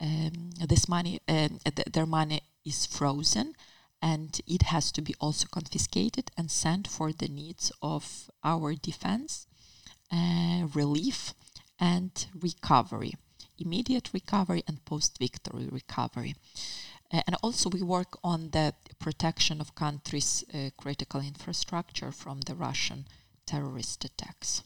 um, 0.00 0.50
this 0.66 0.88
money, 0.88 1.20
um, 1.28 1.58
th- 1.64 1.88
their 1.92 2.06
money 2.06 2.42
is 2.64 2.86
frozen 2.86 3.54
and 4.00 4.40
it 4.46 4.62
has 4.62 4.92
to 4.92 5.02
be 5.02 5.14
also 5.20 5.46
confiscated 5.50 6.30
and 6.36 6.50
sent 6.50 6.86
for 6.86 7.12
the 7.12 7.28
needs 7.28 7.72
of 7.82 8.30
our 8.44 8.74
defense, 8.74 9.46
uh, 10.12 10.66
relief, 10.74 11.34
and 11.80 12.26
recovery, 12.40 13.14
immediate 13.58 14.10
recovery 14.12 14.62
and 14.66 14.84
post 14.84 15.18
victory 15.18 15.68
recovery. 15.70 16.34
Uh, 17.12 17.22
and 17.26 17.36
also, 17.42 17.70
we 17.70 17.82
work 17.82 18.18
on 18.22 18.50
the 18.50 18.74
protection 18.98 19.60
of 19.60 19.74
countries' 19.74 20.44
uh, 20.52 20.70
critical 20.76 21.20
infrastructure 21.20 22.12
from 22.12 22.40
the 22.42 22.54
Russian 22.54 23.06
terrorist 23.46 24.04
attacks. 24.04 24.62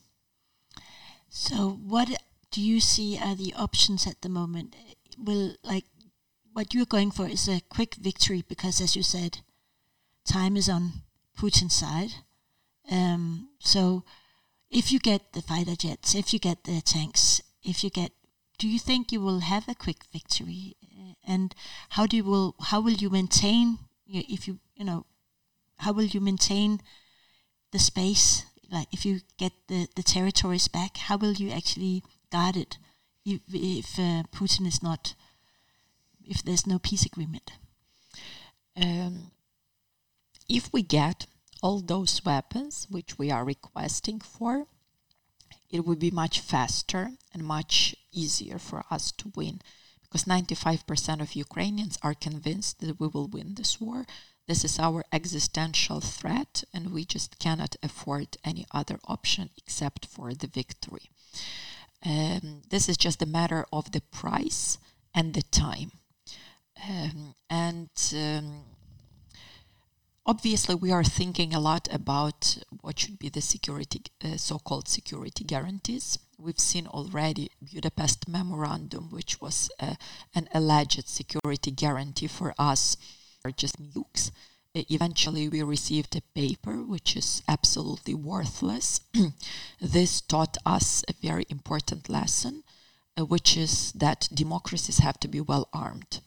So, 1.29 1.71
what 1.71 2.09
do 2.51 2.61
you 2.61 2.81
see 2.81 3.17
are 3.19 3.37
the 3.37 3.55
options 3.55 4.07
at 4.07 4.23
the 4.23 4.29
moment? 4.29 4.75
Will 5.19 5.57
like 5.63 5.85
what 6.53 6.75
you're 6.75 6.87
going 6.87 7.11
for 7.11 7.27
is 7.27 7.49
a 7.49 7.63
quick 7.69 7.95
victory 7.95 8.45
because, 8.47 8.81
as 8.81 8.97
you 8.97 9.03
said, 9.03 9.39
time 10.25 10.57
is 10.57 10.69
on 10.69 11.03
Putin's 11.39 11.75
side. 11.75 12.13
Um, 12.91 13.49
so, 13.59 14.05
if 14.71 14.93
you 14.93 14.99
get 14.99 15.33
the 15.33 15.43
fighter 15.43 15.77
jets, 15.77 16.15
if 16.15 16.33
you 16.33 16.39
get 16.39 16.65
the 16.65 16.81
tanks, 16.81 17.41
if 17.63 17.85
you 17.85 17.91
get, 17.91 18.13
do 18.59 18.69
you 18.69 18.79
think 18.79 19.13
you 19.13 19.21
will 19.21 19.41
have 19.41 19.69
a 19.69 19.75
quick 19.75 20.05
victory? 20.13 20.77
and 21.27 21.55
how 21.91 22.07
do 22.07 22.17
you 22.17 22.25
will 22.25 22.55
how 22.61 22.81
will 22.81 22.93
you 22.93 23.11
maintain 23.11 23.79
if 24.07 24.47
you 24.47 24.59
you 24.75 24.85
know 24.85 25.07
how 25.79 25.93
will 25.93 26.05
you 26.05 26.21
maintain 26.21 26.81
the 27.73 27.79
space 27.79 28.45
like 28.71 28.89
if 28.93 29.05
you 29.05 29.21
get 29.39 29.53
the 29.69 29.89
the 29.97 30.03
territories 30.03 30.69
back 30.69 30.97
how 30.97 31.17
will 31.17 31.33
you 31.33 31.51
actually 31.51 32.03
guard 32.31 32.57
it 32.57 32.79
if, 33.25 33.41
if 33.53 33.99
uh, 33.99 34.23
Putin 34.33 34.67
is 34.67 34.83
not 34.83 35.15
if 36.25 36.43
there's 36.43 36.67
no 36.67 36.79
peace 36.79 37.05
agreement 37.05 37.53
um, 38.81 39.31
if 40.49 40.73
we 40.73 40.83
get 40.83 41.27
all 41.63 41.81
those 41.81 42.25
weapons 42.25 42.87
which 42.91 43.19
we 43.19 43.31
are 43.31 43.45
requesting 43.45 44.21
for 44.21 44.67
it 45.71 45.85
would 45.87 45.99
be 45.99 46.11
much 46.11 46.41
faster 46.41 47.11
and 47.33 47.45
much 47.45 47.97
easier 48.13 48.59
for 48.59 48.85
us 48.91 49.11
to 49.13 49.33
win 49.35 49.61
because 50.13 50.25
95% 50.27 51.23
of 51.23 51.35
Ukrainians 51.35 51.99
are 52.03 52.13
convinced 52.13 52.81
that 52.81 53.01
we 53.01 53.09
will 53.09 53.29
win 53.29 53.55
this 53.55 53.81
war. 53.81 54.05
This 54.47 54.63
is 54.63 54.79
our 54.79 55.05
existential 55.11 56.03
threat, 56.03 56.65
and 56.75 56.93
we 56.93 57.07
just 57.07 57.39
cannot 57.39 57.77
afford 57.83 58.37
any 58.45 58.67
other 58.73 58.99
option 59.07 59.49
except 59.57 60.05
for 60.05 60.35
the 60.35 60.49
victory. 60.49 61.09
Um, 62.05 62.63
this 62.69 62.89
is 62.89 62.97
just 62.97 63.23
a 63.23 63.27
matter 63.27 63.65
of 63.73 63.93
the 63.93 64.03
price 64.13 64.79
and 65.15 65.35
the 65.35 65.43
time. 65.43 65.93
Um, 66.89 67.35
and 67.49 67.91
um, 68.17 68.65
obviously, 70.27 70.75
we 70.75 70.91
are 70.91 71.05
thinking 71.05 71.55
a 71.55 71.61
lot 71.61 71.87
about 71.93 72.59
what 72.81 72.99
should 72.99 73.19
be 73.19 73.29
the 73.29 73.41
security, 73.41 74.03
uh, 74.25 74.37
so-called 74.37 74.89
security 74.89 75.45
guarantees 75.45 76.19
we've 76.43 76.59
seen 76.59 76.87
already 76.87 77.51
Budapest 77.73 78.29
Memorandum, 78.29 79.11
which 79.11 79.41
was 79.41 79.71
uh, 79.79 79.95
an 80.35 80.49
alleged 80.53 81.09
security 81.09 81.71
guarantee 81.71 82.27
for 82.27 82.55
us, 82.59 82.97
or 83.45 83.51
just 83.51 83.81
nukes. 83.81 84.31
Eventually, 84.75 85.51
we 85.51 85.63
received 85.63 86.17
a 86.17 86.23
paper 86.35 86.83
which 86.83 87.15
is 87.15 87.43
absolutely 87.47 88.15
worthless. 88.15 89.01
this 89.81 90.23
taught 90.23 90.57
us 90.65 91.05
a 91.09 91.13
very 91.13 91.45
important 91.51 92.09
lesson, 92.09 92.65
uh, 93.19 93.27
which 93.27 93.55
is 93.55 93.93
that 93.93 94.31
democracies 94.33 94.99
have 94.99 95.21
to 95.21 95.29
be 95.29 95.43
well 95.43 95.69
armed. 95.75 96.21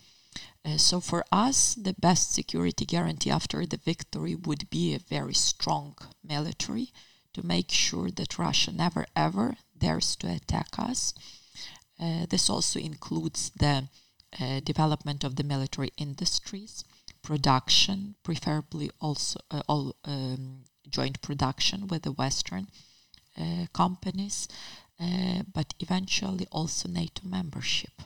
Uh, 0.64 0.78
so, 0.78 1.00
for 1.00 1.26
us, 1.32 1.74
the 1.74 1.94
best 1.94 2.34
security 2.34 2.86
guarantee 2.86 3.32
after 3.32 3.66
the 3.66 3.78
victory 3.78 4.36
would 4.36 4.70
be 4.70 4.94
a 4.94 5.00
very 5.00 5.34
strong 5.34 5.96
military 6.24 6.92
to 7.34 7.44
make 7.44 7.72
sure 7.72 8.12
that 8.12 8.38
Russia 8.38 8.72
never 8.72 9.08
ever 9.16 9.58
dares 9.76 10.16
to 10.18 10.28
attack 10.28 10.78
us. 10.78 11.16
Uh, 12.00 12.28
this 12.30 12.48
also 12.48 12.80
includes 12.80 13.50
the 13.58 13.88
uh, 14.40 14.60
development 14.60 15.24
of 15.24 15.36
the 15.36 15.44
military 15.44 15.92
industries, 15.98 16.84
production, 17.26 18.16
preferably 18.24 18.92
also 19.02 19.40
uh, 19.52 19.62
all 19.68 19.96
um, 20.06 20.64
joint 20.90 21.22
production 21.22 21.88
with 21.88 22.04
the 22.04 22.12
Western 22.12 22.68
uh, 23.38 23.66
companies, 23.74 24.48
uh, 25.00 25.42
but 25.54 25.74
eventually 25.80 26.48
also 26.52 26.88
NATO 26.88 27.28
membership. 27.28 28.04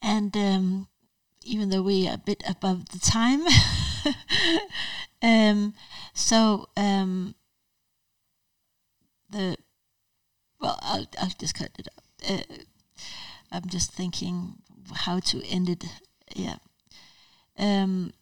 And 0.00 0.36
um, 0.36 0.88
even 1.42 1.70
though 1.70 1.82
we 1.82 2.06
are 2.06 2.14
a 2.14 2.18
bit 2.18 2.42
above 2.48 2.90
the 2.90 2.98
time, 2.98 3.42
um, 5.22 5.74
so 6.14 6.68
um, 6.76 7.34
the 9.30 9.56
well, 10.60 10.78
I'll 10.82 11.06
I'll 11.20 11.32
just 11.38 11.54
cut 11.54 11.70
it 11.78 11.88
up. 11.96 12.04
Uh, 12.28 12.54
I'm 13.50 13.68
just 13.68 13.92
thinking 13.92 14.56
how 14.94 15.20
to 15.20 15.44
end 15.46 15.68
it. 15.68 15.84
Yeah. 16.34 16.56
Um, 17.58 18.12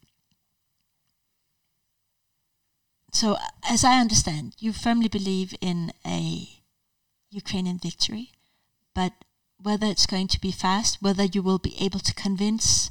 so, 3.12 3.37
as 3.69 3.85
I 3.85 4.01
understand, 4.01 4.55
you 4.59 4.73
firmly 4.73 5.09
believe 5.09 5.55
in 5.61 5.92
a 6.07 6.49
Ukrainian 7.31 7.79
victory, 7.79 8.33
but 8.95 9.12
whether 9.62 9.87
it's 9.87 10.07
going 10.07 10.29
to 10.29 10.40
be 10.40 10.53
fast, 10.53 11.01
whether 11.01 11.25
you 11.25 11.42
will 11.42 11.59
be 11.59 11.75
able 11.81 12.01
to 12.01 12.14
convince, 12.14 12.90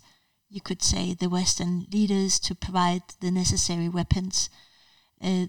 you 0.50 0.62
could 0.62 0.82
say, 0.82 1.14
the 1.14 1.30
Western 1.30 1.86
leaders 1.92 2.40
to 2.40 2.56
provide 2.56 3.04
the 3.20 3.32
necessary 3.32 3.90
weapons, 3.90 4.50
uh, 5.22 5.46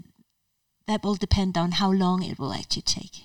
that 0.87 1.03
will 1.03 1.17
depend 1.17 1.57
on 1.57 1.73
how 1.73 1.91
long 1.91 2.23
it 2.23 2.39
will 2.39 2.53
actually 2.53 2.83
take. 2.83 3.25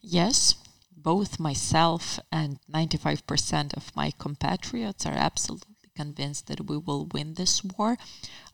Yes, 0.00 0.54
both 1.04 1.38
myself 1.38 2.18
and 2.32 2.58
95% 2.72 3.74
of 3.74 3.94
my 3.94 4.10
compatriots 4.18 5.04
are 5.04 5.12
absolutely 5.12 5.76
convinced 5.94 6.46
that 6.46 6.66
we 6.66 6.78
will 6.78 7.06
win 7.12 7.34
this 7.34 7.62
war. 7.62 7.98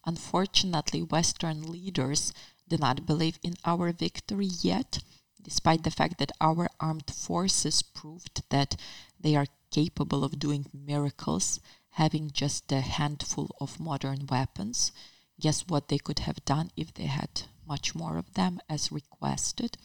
Unfortunately, 0.04 1.00
Western 1.00 1.62
leaders 1.62 2.32
do 2.68 2.76
not 2.76 3.06
believe 3.06 3.38
in 3.44 3.54
our 3.64 3.92
victory 3.92 4.50
yet, 4.62 4.98
despite 5.40 5.84
the 5.84 5.92
fact 5.92 6.18
that 6.18 6.32
our 6.40 6.68
armed 6.80 7.10
forces 7.10 7.82
proved 7.82 8.42
that 8.50 8.74
they 9.18 9.36
are 9.36 9.46
capable 9.70 10.24
of 10.24 10.40
doing 10.40 10.66
miracles, 10.74 11.60
having 11.90 12.32
just 12.32 12.70
a 12.72 12.80
handful 12.80 13.48
of 13.60 13.78
modern 13.78 14.26
weapons. 14.26 14.90
Guess 15.38 15.68
what 15.68 15.88
they 15.88 15.98
could 15.98 16.18
have 16.20 16.44
done 16.44 16.70
if 16.76 16.92
they 16.92 17.06
had 17.06 17.42
much 17.66 17.94
more 17.94 18.18
of 18.18 18.34
them 18.34 18.60
as 18.68 18.90
requested. 18.90 19.78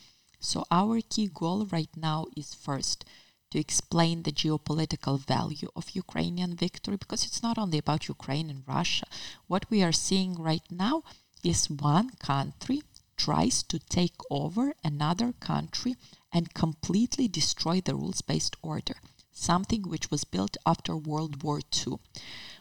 So, 0.46 0.64
our 0.70 1.02
key 1.02 1.28
goal 1.34 1.66
right 1.72 1.90
now 1.98 2.28
is 2.38 2.54
first 2.54 3.04
to 3.50 3.58
explain 3.58 4.22
the 4.22 4.32
geopolitical 4.32 5.20
value 5.20 5.70
of 5.76 5.96
Ukrainian 6.04 6.56
victory 6.56 6.98
because 6.98 7.26
it's 7.26 7.42
not 7.42 7.58
only 7.58 7.80
about 7.80 8.08
Ukraine 8.08 8.52
and 8.52 8.62
Russia. 8.68 9.08
What 9.48 9.68
we 9.72 9.82
are 9.82 9.92
seeing 10.08 10.36
right 10.36 10.68
now 10.70 11.02
is 11.44 11.68
one 11.68 12.12
country 12.32 12.84
tries 13.18 13.64
to 13.64 13.80
take 13.80 14.20
over 14.30 14.76
another 14.84 15.34
country 15.34 15.96
and 16.32 16.54
completely 16.54 17.28
destroy 17.28 17.82
the 17.82 17.96
rules 17.96 18.22
based 18.22 18.56
order, 18.62 18.98
something 19.32 19.82
which 19.90 20.12
was 20.12 20.26
built 20.26 20.58
after 20.64 20.96
World 20.96 21.42
War 21.42 21.60
II. 21.76 21.98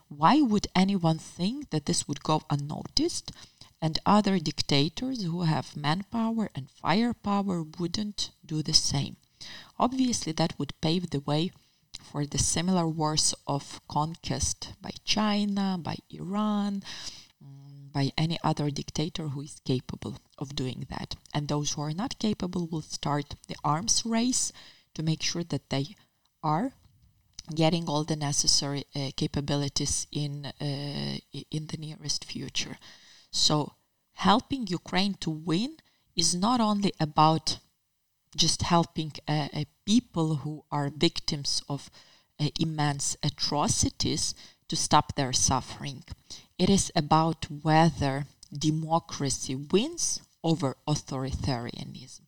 Why 0.08 0.40
would 0.40 0.68
anyone 0.74 1.18
think 1.18 1.68
that 1.68 1.84
this 1.84 2.08
would 2.08 2.22
go 2.22 2.42
unnoticed? 2.48 3.30
And 3.84 3.98
other 4.06 4.38
dictators 4.38 5.24
who 5.24 5.42
have 5.42 5.76
manpower 5.76 6.48
and 6.54 6.70
firepower 6.70 7.62
wouldn't 7.78 8.30
do 8.42 8.62
the 8.62 8.72
same. 8.72 9.14
Obviously, 9.78 10.32
that 10.32 10.58
would 10.58 10.80
pave 10.80 11.10
the 11.10 11.20
way 11.20 11.50
for 12.00 12.24
the 12.24 12.38
similar 12.38 12.88
wars 12.88 13.34
of 13.46 13.82
conquest 13.86 14.72
by 14.80 14.92
China, 15.04 15.76
by 15.78 15.96
Iran, 16.08 16.82
mm, 17.44 17.92
by 17.92 18.10
any 18.16 18.38
other 18.42 18.70
dictator 18.70 19.28
who 19.28 19.42
is 19.42 19.60
capable 19.66 20.16
of 20.38 20.56
doing 20.56 20.86
that. 20.88 21.16
And 21.34 21.46
those 21.46 21.72
who 21.72 21.82
are 21.82 21.92
not 22.02 22.18
capable 22.18 22.66
will 22.66 22.88
start 22.98 23.36
the 23.48 23.56
arms 23.62 24.02
race 24.06 24.50
to 24.94 25.02
make 25.02 25.22
sure 25.22 25.44
that 25.44 25.68
they 25.68 25.94
are 26.42 26.72
getting 27.54 27.86
all 27.86 28.04
the 28.04 28.16
necessary 28.16 28.86
uh, 28.96 29.10
capabilities 29.14 30.06
in 30.10 30.46
uh, 30.58 31.18
in 31.50 31.66
the 31.66 31.76
nearest 31.76 32.24
future. 32.24 32.78
So 33.34 33.72
helping 34.12 34.68
Ukraine 34.68 35.14
to 35.14 35.30
win 35.30 35.78
is 36.14 36.36
not 36.36 36.60
only 36.60 36.92
about 37.00 37.58
just 38.36 38.62
helping 38.62 39.12
uh, 39.26 39.48
people 39.84 40.36
who 40.36 40.64
are 40.70 40.88
victims 40.88 41.60
of 41.68 41.90
uh, 42.38 42.48
immense 42.60 43.16
atrocities 43.24 44.34
to 44.68 44.76
stop 44.76 45.16
their 45.16 45.32
suffering. 45.32 46.04
It 46.58 46.70
is 46.70 46.92
about 46.94 47.50
whether 47.50 48.26
democracy 48.56 49.56
wins 49.56 50.20
over 50.44 50.76
authoritarianism 50.86 52.20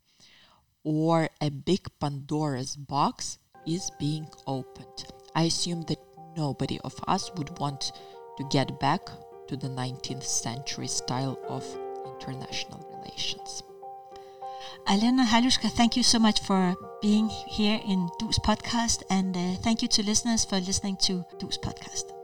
or 0.82 1.28
a 1.40 1.50
big 1.50 1.86
Pandora's 2.00 2.74
box 2.74 3.38
is 3.64 3.90
being 4.00 4.26
opened. 4.46 5.06
I 5.36 5.44
assume 5.44 5.82
that 5.82 6.02
nobody 6.36 6.80
of 6.80 6.98
us 7.06 7.30
would 7.36 7.58
want 7.60 7.92
to 8.38 8.44
get 8.50 8.80
back 8.80 9.08
to 9.48 9.56
the 9.56 9.68
19th 9.68 10.24
century 10.24 10.88
style 10.88 11.38
of 11.48 11.64
international 12.04 12.80
relations. 12.98 13.62
Alena 14.86 15.24
Halushka, 15.26 15.70
thank 15.70 15.96
you 15.96 16.02
so 16.02 16.18
much 16.18 16.40
for 16.40 16.74
being 17.02 17.28
here 17.28 17.80
in 17.86 18.08
Du's 18.18 18.38
podcast, 18.38 19.02
and 19.10 19.36
uh, 19.36 19.54
thank 19.62 19.82
you 19.82 19.88
to 19.88 20.02
listeners 20.02 20.44
for 20.44 20.60
listening 20.60 20.96
to 21.02 21.24
Du's 21.38 21.58
podcast. 21.58 22.15